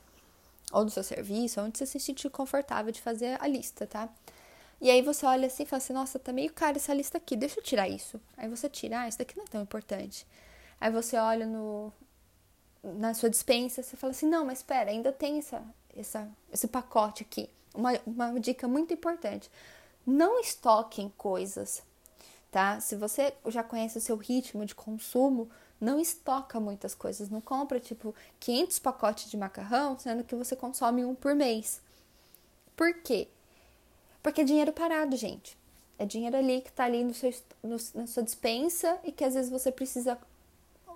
[0.72, 4.08] ou no seu serviço, onde você se sentir confortável de fazer a lista, tá?
[4.80, 7.36] E aí você olha assim e fala assim, nossa, tá meio caro essa lista aqui,
[7.36, 8.20] deixa eu tirar isso.
[8.36, 10.26] Aí você tira, ah, isso daqui não é tão importante.
[10.80, 11.92] Aí você olha no,
[12.82, 15.62] na sua dispensa, você fala assim, não, mas espera, ainda tem essa,
[15.96, 17.48] essa, esse pacote aqui.
[17.72, 19.48] Uma, uma dica muito importante
[20.06, 21.82] não estoquem coisas,
[22.50, 22.80] tá?
[22.80, 25.48] Se você já conhece o seu ritmo de consumo,
[25.80, 27.28] não estoca muitas coisas.
[27.28, 31.80] Não compra, tipo, 500 pacotes de macarrão, sendo que você consome um por mês.
[32.76, 33.28] Por quê?
[34.22, 35.58] Porque é dinheiro parado, gente.
[35.98, 39.34] É dinheiro ali que tá ali no seu, no, na sua dispensa e que às
[39.34, 40.16] vezes você precisa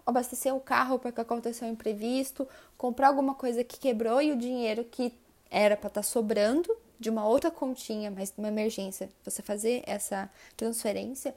[0.07, 4.85] abastecer o carro porque aconteceu um imprevisto, comprar alguma coisa que quebrou e o dinheiro
[4.85, 5.13] que
[5.51, 10.31] era para estar tá sobrando de uma outra continha, mas numa emergência, você fazer essa
[10.57, 11.35] transferência,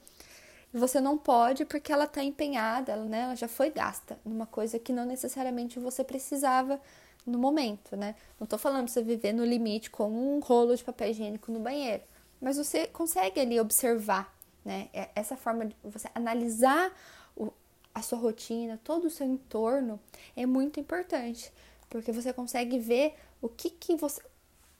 [0.73, 4.77] você não pode porque ela está empenhada, ela, né, ela já foi gasta numa coisa
[4.77, 6.79] que não necessariamente você precisava
[7.25, 8.15] no momento, né?
[8.39, 11.59] Não estou falando para você viver no limite com um rolo de papel higiênico no
[11.59, 12.03] banheiro,
[12.39, 14.89] mas você consegue ali observar, né?
[14.93, 16.91] É, essa forma de você analisar
[17.35, 17.51] o,
[17.93, 19.99] a sua rotina, todo o seu entorno
[20.35, 21.51] é muito importante,
[21.89, 24.21] porque você consegue ver o que que você,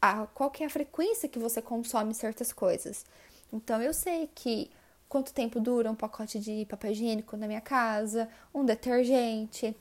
[0.02, 3.06] a, qual que é a frequência que você consome certas coisas.
[3.52, 4.70] Então eu sei que
[5.08, 9.76] quanto tempo dura um pacote de papel higiênico na minha casa, um detergente,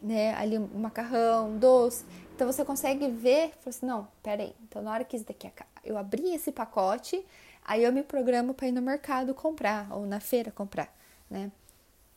[0.00, 2.04] né, ali um macarrão, um doce.
[2.34, 5.50] Então você consegue ver, fala assim, não, peraí, então na hora que isso daqui
[5.84, 7.24] eu abri esse pacote,
[7.64, 10.94] aí eu me programo para ir no mercado comprar ou na feira comprar,
[11.30, 11.50] né?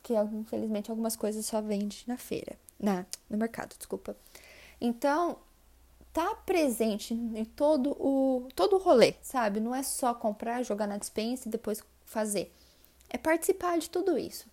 [0.04, 4.16] Que infelizmente algumas coisas só vende na feira, na no mercado, desculpa.
[4.80, 5.38] Então,
[6.14, 9.60] tá presente em todo o todo o rolê, sabe?
[9.60, 12.54] Não é só comprar, jogar na dispensa e depois fazer.
[13.10, 14.48] É participar de tudo isso.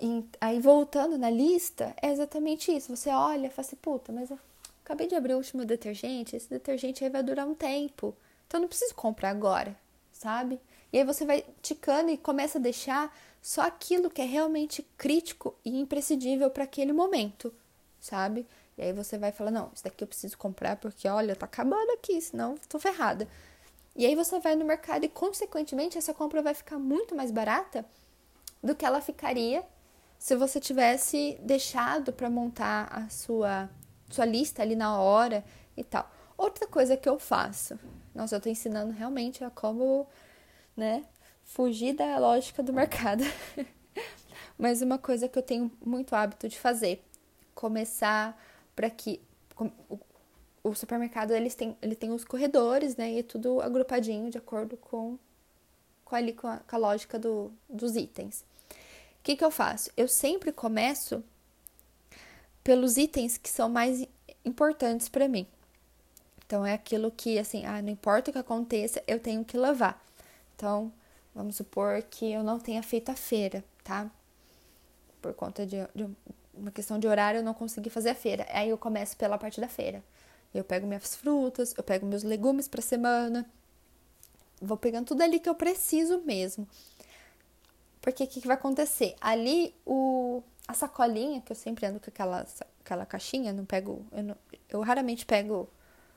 [0.00, 2.94] E aí voltando na lista, é exatamente isso.
[2.94, 4.38] Você olha e fala assim, puta, mas eu
[4.84, 8.14] acabei de abrir o último detergente, esse detergente aí vai durar um tempo.
[8.46, 9.76] Então não preciso comprar agora,
[10.12, 10.60] sabe?
[10.92, 15.54] E aí você vai ticando e começa a deixar só aquilo que é realmente crítico
[15.64, 17.52] e imprescindível para aquele momento,
[18.00, 18.46] sabe?
[18.76, 21.90] E aí você vai falar: não, isso daqui eu preciso comprar porque, olha, tá acabando
[21.92, 23.28] aqui, senão tô ferrada.
[23.96, 27.84] E aí você vai no mercado e, consequentemente, essa compra vai ficar muito mais barata
[28.62, 29.64] do que ela ficaria
[30.18, 33.68] se você tivesse deixado para montar a sua
[34.10, 35.44] sua lista ali na hora
[35.76, 36.08] e tal.
[36.36, 37.78] Outra coisa que eu faço,
[38.14, 40.06] nossa, eu tô ensinando realmente a como,
[40.76, 41.04] né,
[41.44, 43.24] fugir da lógica do mercado.
[44.58, 47.04] Mas uma coisa que eu tenho muito hábito de fazer,
[47.54, 48.40] começar
[48.74, 49.20] para que
[50.62, 53.12] o supermercado eles têm, ele tem os corredores, né?
[53.12, 55.18] E é tudo agrupadinho de acordo com,
[56.04, 58.44] com, ali, com, a, com a lógica do, dos itens.
[58.70, 59.90] O que, que eu faço?
[59.96, 61.22] Eu sempre começo
[62.62, 64.06] pelos itens que são mais
[64.44, 65.46] importantes para mim.
[66.46, 70.02] Então é aquilo que, assim, ah, não importa o que aconteça, eu tenho que levar.
[70.56, 70.92] Então,
[71.34, 74.10] vamos supor que eu não tenha feito a feira, tá?
[75.20, 76.08] Por conta de, de
[76.56, 78.46] uma questão de horário, eu não consegui fazer a feira.
[78.50, 80.02] Aí eu começo pela parte da feira.
[80.52, 83.48] Eu pego minhas frutas, eu pego meus legumes para semana.
[84.60, 86.66] Vou pegando tudo ali que eu preciso mesmo.
[88.00, 89.16] Porque o que, que, vai acontecer?
[89.20, 92.46] Ali, o, a sacolinha, que eu sempre ando com aquela,
[92.84, 94.04] aquela caixinha, não pego.
[94.12, 94.36] Eu, não,
[94.68, 95.68] eu raramente pego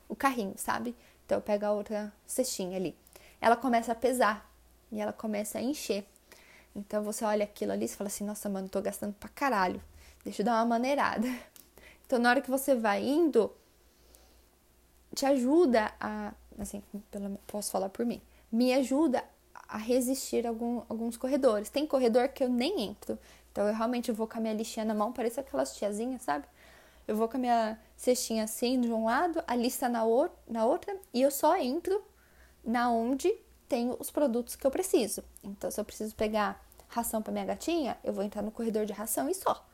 [0.07, 0.95] o carrinho, sabe?
[1.25, 2.95] Então eu pego a outra cestinha ali.
[3.41, 4.49] Ela começa a pesar
[4.91, 6.05] e ela começa a encher.
[6.75, 9.81] Então você olha aquilo ali e fala assim: nossa, mano, tô gastando pra caralho.
[10.27, 11.25] Deixa eu dar uma maneirada.
[12.05, 13.49] Então na hora que você vai indo,
[15.15, 21.15] te ajuda a, assim, pelo, posso falar por mim, me ajuda a resistir algum, alguns
[21.15, 21.69] corredores.
[21.69, 23.17] Tem corredor que eu nem entro.
[23.51, 26.45] Então eu realmente vou com a minha listinha na mão, parece aquelas tiazinhas, sabe?
[27.07, 30.03] Eu vou com a minha cestinha assim de um lado, a lista na,
[30.47, 32.03] na outra, e eu só entro
[32.65, 33.33] na onde
[33.69, 35.23] tenho os produtos que eu preciso.
[35.41, 38.91] Então, se eu preciso pegar ração para minha gatinha, eu vou entrar no corredor de
[38.91, 39.66] ração e só.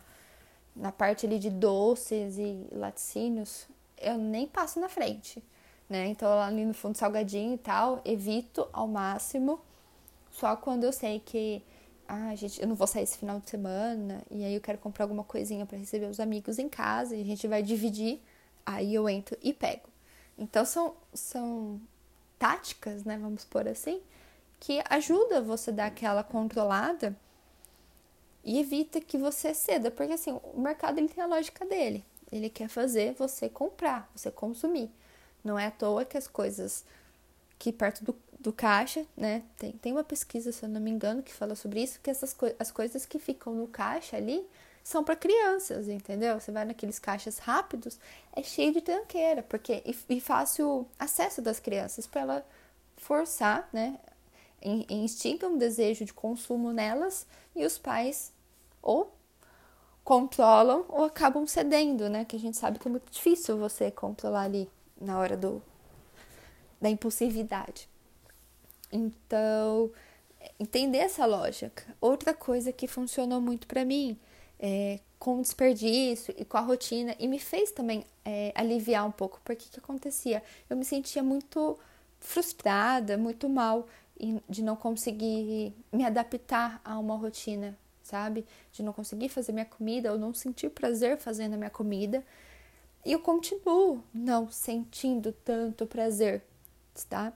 [0.76, 5.44] Na parte ali de doces e laticínios, eu nem passo na frente,
[5.88, 6.08] né?
[6.08, 9.60] Então, ali no fundo, salgadinho e tal, evito ao máximo.
[10.32, 11.64] Só quando eu sei que,
[12.08, 15.06] ah, gente, eu não vou sair esse final de semana e aí eu quero comprar
[15.06, 18.20] alguma coisinha para receber os amigos em casa e a gente vai dividir,
[18.66, 19.90] aí eu entro e pego.
[20.38, 21.80] Então, são, são
[22.40, 23.18] táticas, né?
[23.18, 24.02] Vamos por assim,
[24.60, 27.16] que ajuda você a dar aquela controlada
[28.44, 32.04] e evita que você ceda, porque assim, o mercado ele tem a lógica dele.
[32.32, 34.92] Ele quer fazer você comprar, você consumir.
[35.44, 36.84] Não é à toa que as coisas
[37.58, 39.44] que perto do, do caixa, né?
[39.58, 42.34] Tem, tem uma pesquisa, se eu não me engano, que fala sobre isso, que essas
[42.34, 44.46] co as coisas que ficam no caixa ali
[44.84, 46.38] são para crianças, entendeu?
[46.38, 47.98] Você vai naqueles caixas rápidos,
[48.36, 52.46] é cheio de tranqueira, porque e, e fácil acesso das crianças para ela
[52.98, 53.98] forçar, né?
[54.90, 57.26] Instiga um desejo de consumo nelas
[57.56, 58.33] e os pais
[58.84, 59.12] ou
[60.04, 62.26] controlam ou acabam cedendo, né?
[62.26, 64.70] Que a gente sabe que é muito difícil você controlar ali
[65.00, 65.62] na hora do
[66.80, 67.88] da impulsividade.
[68.92, 69.90] Então,
[70.60, 71.84] entender essa lógica.
[72.02, 74.20] Outra coisa que funcionou muito para mim
[74.60, 79.12] é, com o desperdício e com a rotina e me fez também é, aliviar um
[79.12, 80.44] pouco, porque que acontecia?
[80.70, 81.80] Eu me sentia muito
[82.20, 83.88] frustrada, muito mal
[84.48, 88.46] de não conseguir me adaptar a uma rotina sabe?
[88.72, 92.24] De não conseguir fazer minha comida ou não sentir prazer fazendo a minha comida.
[93.06, 96.44] E eu continuo não sentindo tanto prazer,
[97.10, 97.34] tá?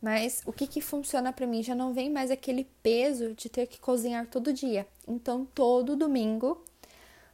[0.00, 3.66] Mas o que que funciona para mim já não vem mais aquele peso de ter
[3.66, 4.86] que cozinhar todo dia.
[5.06, 6.62] Então todo domingo,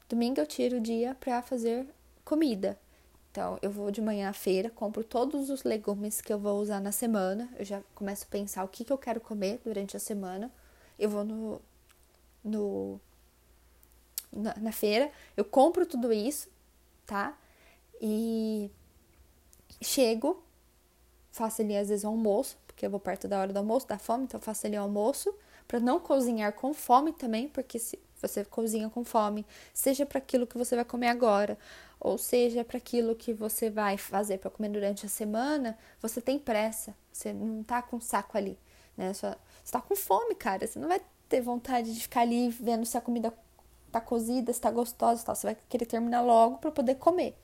[0.08, 1.86] domingo eu tiro o dia para fazer
[2.24, 2.78] comida.
[3.30, 6.80] Então eu vou de manhã à feira, compro todos os legumes que eu vou usar
[6.80, 7.50] na semana.
[7.58, 10.50] Eu já começo a pensar o que que eu quero comer durante a semana.
[10.98, 11.60] Eu vou no
[12.44, 13.00] no
[14.32, 16.48] na, na feira, eu compro tudo isso,
[17.06, 17.36] tá?
[18.00, 18.70] E
[19.80, 20.42] chego,
[21.30, 23.98] faço ali às vezes o almoço, porque eu vou perto da hora do almoço, da
[23.98, 25.34] fome, então eu faço ali o almoço,
[25.66, 30.46] para não cozinhar com fome também, porque se você cozinha com fome, seja para aquilo
[30.46, 31.58] que você vai comer agora,
[32.00, 36.38] ou seja para aquilo que você vai fazer para comer durante a semana, você tem
[36.38, 38.58] pressa, você não tá com saco ali,
[38.96, 39.12] né?
[39.14, 42.84] Só, você tá com fome, cara, você não vai ter vontade de ficar ali vendo
[42.84, 43.32] se a comida
[43.90, 45.34] tá cozida, se tá gostosa e tal.
[45.34, 47.36] Você vai querer terminar logo para poder comer.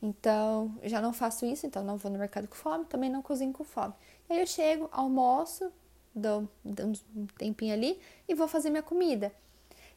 [0.00, 3.52] Então, já não faço isso, então não vou no mercado com fome, também não cozinho
[3.52, 3.94] com fome.
[4.28, 5.72] Aí eu chego, almoço,
[6.14, 9.32] dou, dou um tempinho ali e vou fazer minha comida.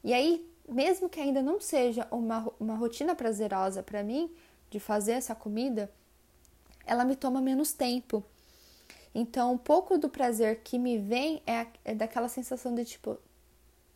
[0.03, 4.31] E aí, mesmo que ainda não seja uma, uma rotina prazerosa para mim
[4.69, 5.91] de fazer essa comida,
[6.85, 8.23] ela me toma menos tempo.
[9.13, 13.17] Então, um pouco do prazer que me vem é, é daquela sensação de tipo,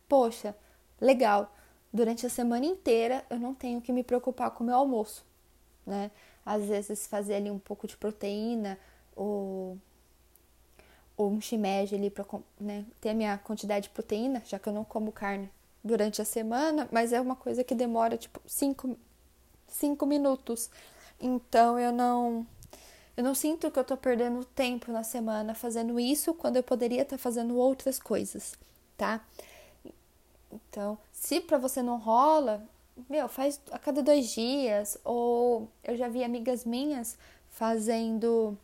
[0.08, 0.56] poxa,
[1.00, 1.52] legal,
[1.92, 5.24] durante a semana inteira eu não tenho que me preocupar com o meu almoço,
[5.86, 6.10] né?
[6.44, 8.78] Às vezes fazer ali um pouco de proteína
[9.16, 9.78] ou,
[11.16, 12.26] ou um shimeji ali para
[12.60, 15.48] né, ter a minha quantidade de proteína, já que eu não como carne
[15.82, 18.96] durante a semana, mas é uma coisa que demora tipo cinco,
[19.68, 20.70] cinco minutos.
[21.20, 22.46] Então eu não
[23.16, 27.02] eu não sinto que eu tô perdendo tempo na semana fazendo isso quando eu poderia
[27.02, 28.54] estar tá fazendo outras coisas,
[28.96, 29.24] tá?
[30.52, 32.62] Então, se para você não rola,
[33.08, 34.98] meu, faz a cada dois dias.
[35.04, 37.18] Ou eu já vi amigas minhas
[37.50, 38.56] fazendo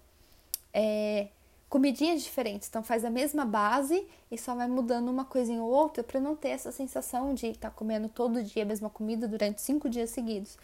[0.73, 1.29] é,
[1.69, 2.69] comidinhas diferentes.
[2.69, 6.37] Então faz a mesma base e só vai mudando uma coisinha ou outra para não
[6.37, 10.11] ter essa sensação de estar tá comendo todo dia a mesma comida durante cinco dias
[10.11, 10.57] seguidos.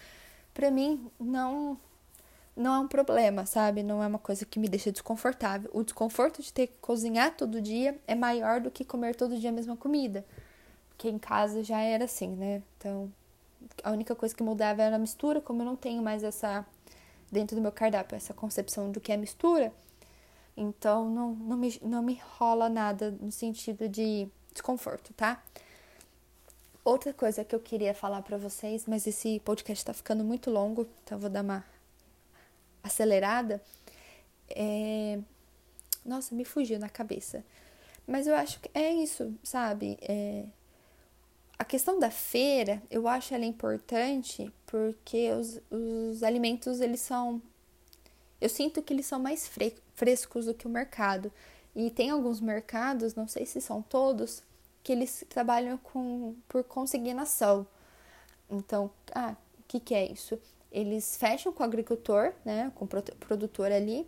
[0.55, 1.78] Para mim não
[2.57, 3.82] não é um problema, sabe?
[3.82, 5.70] Não é uma coisa que me deixa desconfortável.
[5.74, 9.50] O desconforto de ter que cozinhar todo dia é maior do que comer todo dia
[9.50, 10.24] a mesma comida.
[10.88, 12.62] Porque em casa já era assim, né?
[12.78, 13.12] Então,
[13.84, 16.64] a única coisa que mudava era a mistura, como eu não tenho mais essa
[17.30, 19.72] dentro do meu cardápio essa concepção do que é mistura,
[20.57, 25.42] então não, não, me, não me rola nada no sentido de desconforto, tá?
[26.84, 30.86] Outra coisa que eu queria falar para vocês, mas esse podcast tá ficando muito longo,
[31.02, 31.64] então eu vou dar uma
[32.87, 33.62] acelerada.
[34.49, 35.18] É...
[36.05, 37.45] Nossa, me fugiu na cabeça.
[38.07, 39.99] Mas eu acho que é isso, sabe?
[40.01, 40.45] É...
[41.59, 47.41] A questão da feira, eu acho ela importante porque os, os alimentos, eles são...
[48.39, 49.51] Eu sinto que eles são mais
[49.95, 51.32] frescos do que o mercado.
[51.74, 54.43] E tem alguns mercados, não sei se são todos,
[54.82, 57.66] que eles trabalham com, por consignação.
[58.51, 60.39] Então, ah, o que, que é isso?
[60.76, 64.06] Eles fecham com o agricultor, né, com o produtor ali,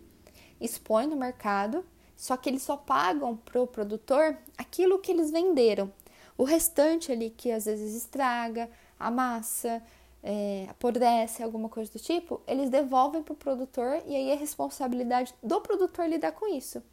[0.61, 1.83] expõem no mercado,
[2.15, 5.91] só que eles só pagam para o produtor aquilo que eles venderam.
[6.37, 9.81] O restante ali que às vezes estraga, amassa,
[10.21, 15.33] é, apodrece, alguma coisa do tipo, eles devolvem para o produtor e aí é responsabilidade
[15.41, 16.83] do produtor lidar com isso.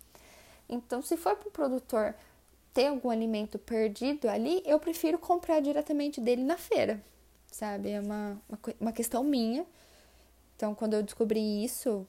[0.67, 2.15] Então, se for para o produtor
[2.73, 7.05] ter algum alimento perdido ali, eu prefiro comprar diretamente dele na feira,
[7.57, 7.91] sabe?
[7.91, 9.67] É uma, uma, uma questão minha.
[10.55, 12.07] Então, quando eu descobri isso,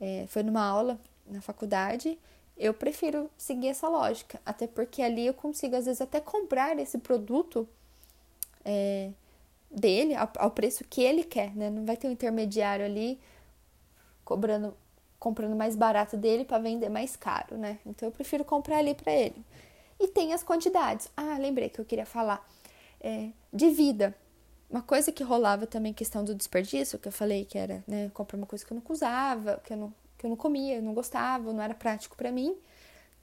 [0.00, 2.18] é, foi numa aula na faculdade
[2.58, 6.98] eu prefiro seguir essa lógica, até porque ali eu consigo às vezes até comprar esse
[6.98, 7.68] produto
[8.64, 9.10] é,
[9.70, 11.70] dele ao, ao, preço que ele quer, né?
[11.70, 13.20] Não vai ter um intermediário ali
[14.24, 14.76] cobrando,
[15.20, 17.78] comprando mais barato dele para vender mais caro, né?
[17.86, 19.44] Então eu prefiro comprar ali para ele.
[20.00, 21.08] E tem as quantidades.
[21.16, 22.44] Ah, lembrei que eu queria falar
[23.00, 24.14] é, de vida.
[24.70, 28.36] Uma coisa que rolava também questão do desperdício, que eu falei que era, né, comprar
[28.36, 30.92] uma coisa que eu não usava, que eu não que eu não comia, eu não
[30.92, 32.56] gostava, não era prático para mim.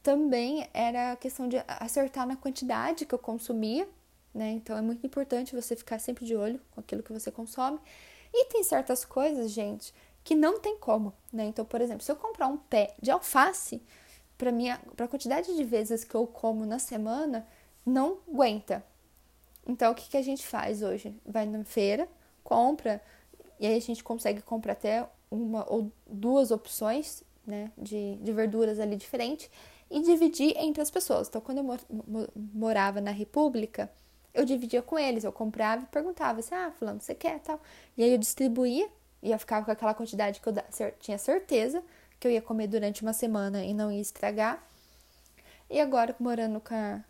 [0.01, 3.87] Também era a questão de acertar na quantidade que eu consumia,
[4.33, 4.51] né?
[4.51, 7.79] Então é muito importante você ficar sempre de olho com aquilo que você consome.
[8.33, 9.93] E tem certas coisas, gente,
[10.23, 11.45] que não tem como, né?
[11.45, 13.81] Então, por exemplo, se eu comprar um pé de alface,
[14.37, 17.47] para minha, para a quantidade de vezes que eu como na semana,
[17.85, 18.83] não aguenta.
[19.65, 21.15] Então, o que, que a gente faz hoje?
[21.25, 22.07] Vai na feira,
[22.43, 23.01] compra,
[23.59, 28.79] e aí a gente consegue comprar até uma ou duas opções né, de, de verduras
[28.79, 29.49] ali diferentes
[29.89, 31.27] e dividir entre as pessoas.
[31.27, 31.79] Então, quando eu mor
[32.53, 33.91] morava na República,
[34.33, 37.59] eu dividia com eles, eu comprava e perguntava assim, ah, fulano, você quer tal?
[37.97, 38.87] E aí eu distribuía
[39.23, 40.53] e eu ficava com aquela quantidade que eu
[40.99, 41.81] tinha certeza
[42.19, 44.63] que eu ia comer durante uma semana e não ia estragar.
[45.69, 47.03] E agora, morando com a,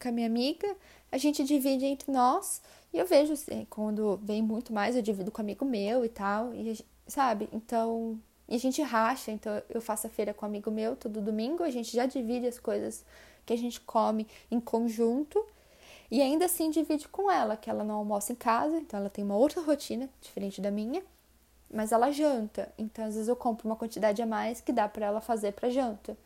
[0.00, 0.76] com a minha amiga,
[1.10, 2.60] a gente divide entre nós
[2.92, 6.08] e eu vejo, assim, quando vem muito mais, eu divido com um amigo meu e
[6.08, 7.48] tal, e sabe?
[7.52, 8.18] Então,
[8.48, 11.62] e a gente racha, então eu faço a feira com um amigo meu todo domingo,
[11.62, 13.04] a gente já divide as coisas
[13.44, 15.44] que a gente come em conjunto
[16.10, 19.24] e ainda assim divide com ela, que ela não almoça em casa, então ela tem
[19.24, 21.02] uma outra rotina diferente da minha,
[21.72, 25.06] mas ela janta, então às vezes eu compro uma quantidade a mais que dá para
[25.06, 26.16] ela fazer para janta.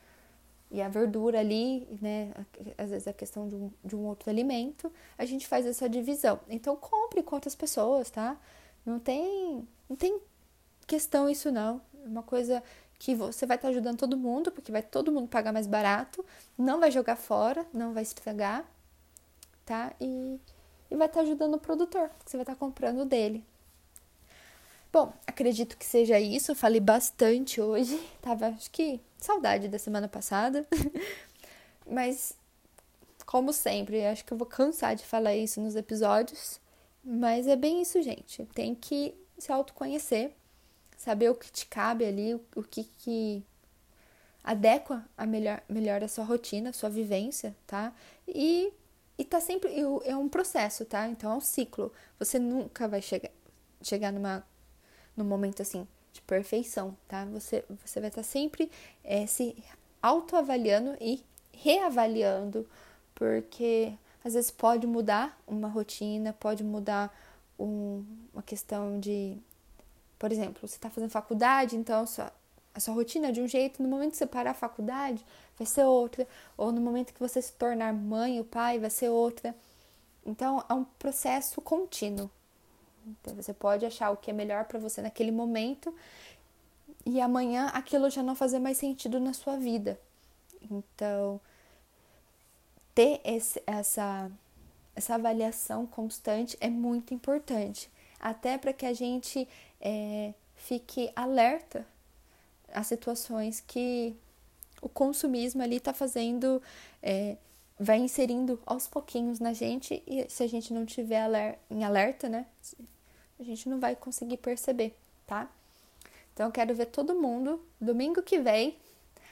[0.71, 2.33] E a verdura ali, né,
[2.79, 6.39] às vezes a questão de um, de um outro alimento, a gente faz essa divisão.
[6.49, 8.37] Então compre com outras pessoas, tá?
[8.87, 10.21] Não tem, não tem
[10.87, 11.81] questão isso não.
[12.05, 12.63] É uma coisa
[13.01, 16.25] que você vai estar ajudando todo mundo, porque vai todo mundo pagar mais barato,
[16.57, 18.65] não vai jogar fora, não vai estragar,
[19.65, 19.93] tá?
[20.01, 20.39] E,
[20.91, 23.45] e vai estar ajudando o produtor, você vai estar comprando dele.
[24.93, 26.55] Bom, acredito que seja isso.
[26.55, 27.97] falei bastante hoje.
[28.21, 30.67] Tava, acho que, saudade da semana passada.
[31.87, 32.35] Mas,
[33.27, 36.61] como sempre, acho que eu vou cansar de falar isso nos episódios.
[37.05, 38.45] Mas é bem isso, gente.
[38.55, 40.35] Tem que se autoconhecer
[41.01, 43.43] saber o que te cabe ali, o, que, que
[44.45, 47.91] adequa a melhor, melhor a sua rotina, a sua vivência, tá?
[48.29, 48.71] E,
[49.17, 49.75] e tá sempre.
[50.05, 51.09] É um processo, tá?
[51.09, 51.91] Então é um ciclo.
[52.19, 53.31] Você nunca vai chegar,
[53.81, 54.45] chegar numa,
[55.23, 57.25] num momento assim de perfeição, tá?
[57.27, 58.71] Você, você vai estar tá sempre
[59.05, 59.57] é, se
[60.03, 62.67] autoavaliando e reavaliando,
[63.15, 63.93] porque
[64.25, 67.15] às vezes pode mudar uma rotina, pode mudar
[67.59, 69.37] um, uma questão de,
[70.19, 72.33] por exemplo, você está fazendo faculdade, então sua,
[72.75, 75.25] a sua rotina é de um jeito, no momento que você parar a faculdade,
[75.57, 79.11] vai ser outra, ou no momento que você se tornar mãe ou pai, vai ser
[79.11, 79.55] outra.
[80.25, 82.31] Então, é um processo contínuo.
[83.21, 85.95] Então, você pode achar o que é melhor para você naquele momento
[87.05, 89.99] e amanhã aquilo já não fazer mais sentido na sua vida.
[90.71, 91.41] Então,
[92.95, 94.31] ter esse, essa,
[94.95, 99.49] essa avaliação constante é muito importante, até para que a gente
[99.81, 101.87] é, fique alerta
[102.73, 104.15] às situações que
[104.83, 106.63] o consumismo ali está fazendo,
[107.03, 107.37] é,
[107.79, 112.47] vai inserindo aos pouquinhos na gente e se a gente não tiver em alerta, né,
[113.41, 114.95] a gente não vai conseguir perceber,
[115.27, 115.49] tá?
[116.33, 118.77] Então eu quero ver todo mundo domingo que vem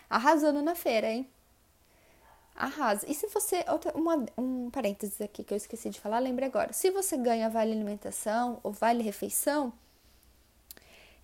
[0.08, 1.28] arrasando na feira, hein?
[2.54, 3.06] Arrasa.
[3.08, 3.64] E se você.
[3.68, 6.72] Outra, uma, um parênteses aqui que eu esqueci de falar, lembre agora.
[6.72, 9.72] Se você ganha vale alimentação ou vale refeição,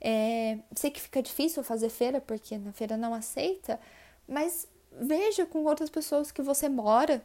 [0.01, 3.81] é, sei que fica difícil fazer feira porque na feira não aceita,
[4.29, 7.23] mas veja com outras pessoas que você mora,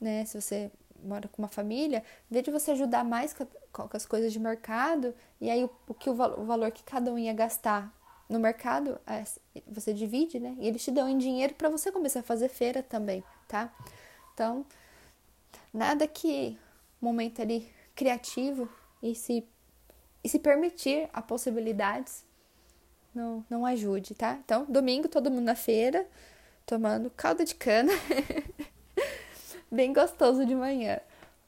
[0.00, 0.24] né?
[0.24, 0.70] Se você
[1.04, 3.32] mora com uma família, veja você ajudar mais
[3.72, 7.12] com, as coisas de mercado e aí o, o que o, o valor que cada
[7.12, 7.92] um ia gastar
[8.28, 9.24] no mercado, é,
[9.66, 10.56] você divide, né?
[10.58, 13.72] E eles te dão em dinheiro para você começar a fazer feira também, tá?
[14.32, 14.64] Então,
[15.72, 16.58] nada que
[17.00, 18.68] momento ali criativo
[19.02, 19.46] e se,
[20.24, 22.24] e se permitir a possibilidades
[23.14, 24.38] não, não ajude, tá?
[24.42, 26.06] Então, domingo, todo mundo na feira,
[26.64, 27.92] tomando calda de cana.
[29.70, 31.00] Bem gostoso de manhã.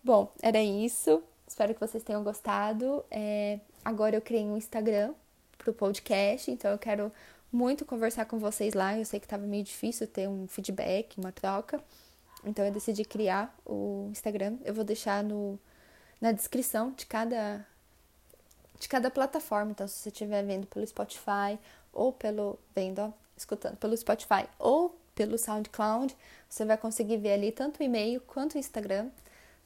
[0.03, 1.23] Bom, era isso.
[1.47, 3.05] Espero que vocês tenham gostado.
[3.11, 5.15] É, agora eu criei um Instagram
[5.59, 7.13] pro podcast, então eu quero
[7.53, 8.99] muito conversar com vocês lá.
[8.99, 11.83] Eu sei que estava meio difícil ter um feedback, uma troca.
[12.45, 14.59] Então eu decidi criar o Instagram.
[14.65, 15.59] Eu vou deixar no,
[16.21, 17.67] na descrição de cada
[18.79, 19.71] de cada plataforma.
[19.71, 21.59] Então se você estiver vendo pelo Spotify
[21.93, 26.15] ou pelo vendo, ó, escutando pelo Spotify ou pelo SoundCloud,
[26.49, 29.09] você vai conseguir ver ali tanto o e-mail quanto o Instagram.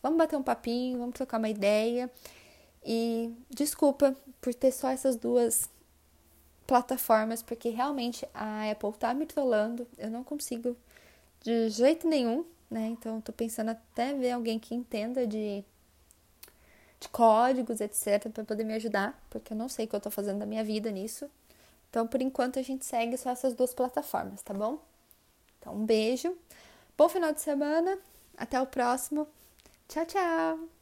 [0.03, 2.11] Vamos bater um papinho, vamos trocar uma ideia.
[2.85, 5.69] E desculpa por ter só essas duas
[6.67, 10.77] plataformas, porque realmente a Apple tá me trollando, eu não consigo
[11.41, 12.89] de jeito nenhum, né?
[12.89, 15.65] Então tô pensando até ver alguém que entenda de,
[17.01, 20.11] de códigos, etc, para poder me ajudar, porque eu não sei o que eu tô
[20.11, 21.31] fazendo da minha vida nisso.
[21.91, 24.79] Então, por enquanto a gente segue só essas duas plataformas, tá bom?
[25.59, 26.37] Então, um beijo.
[26.97, 27.99] Bom final de semana.
[28.37, 29.27] Até o próximo.
[29.89, 30.78] 悄悄。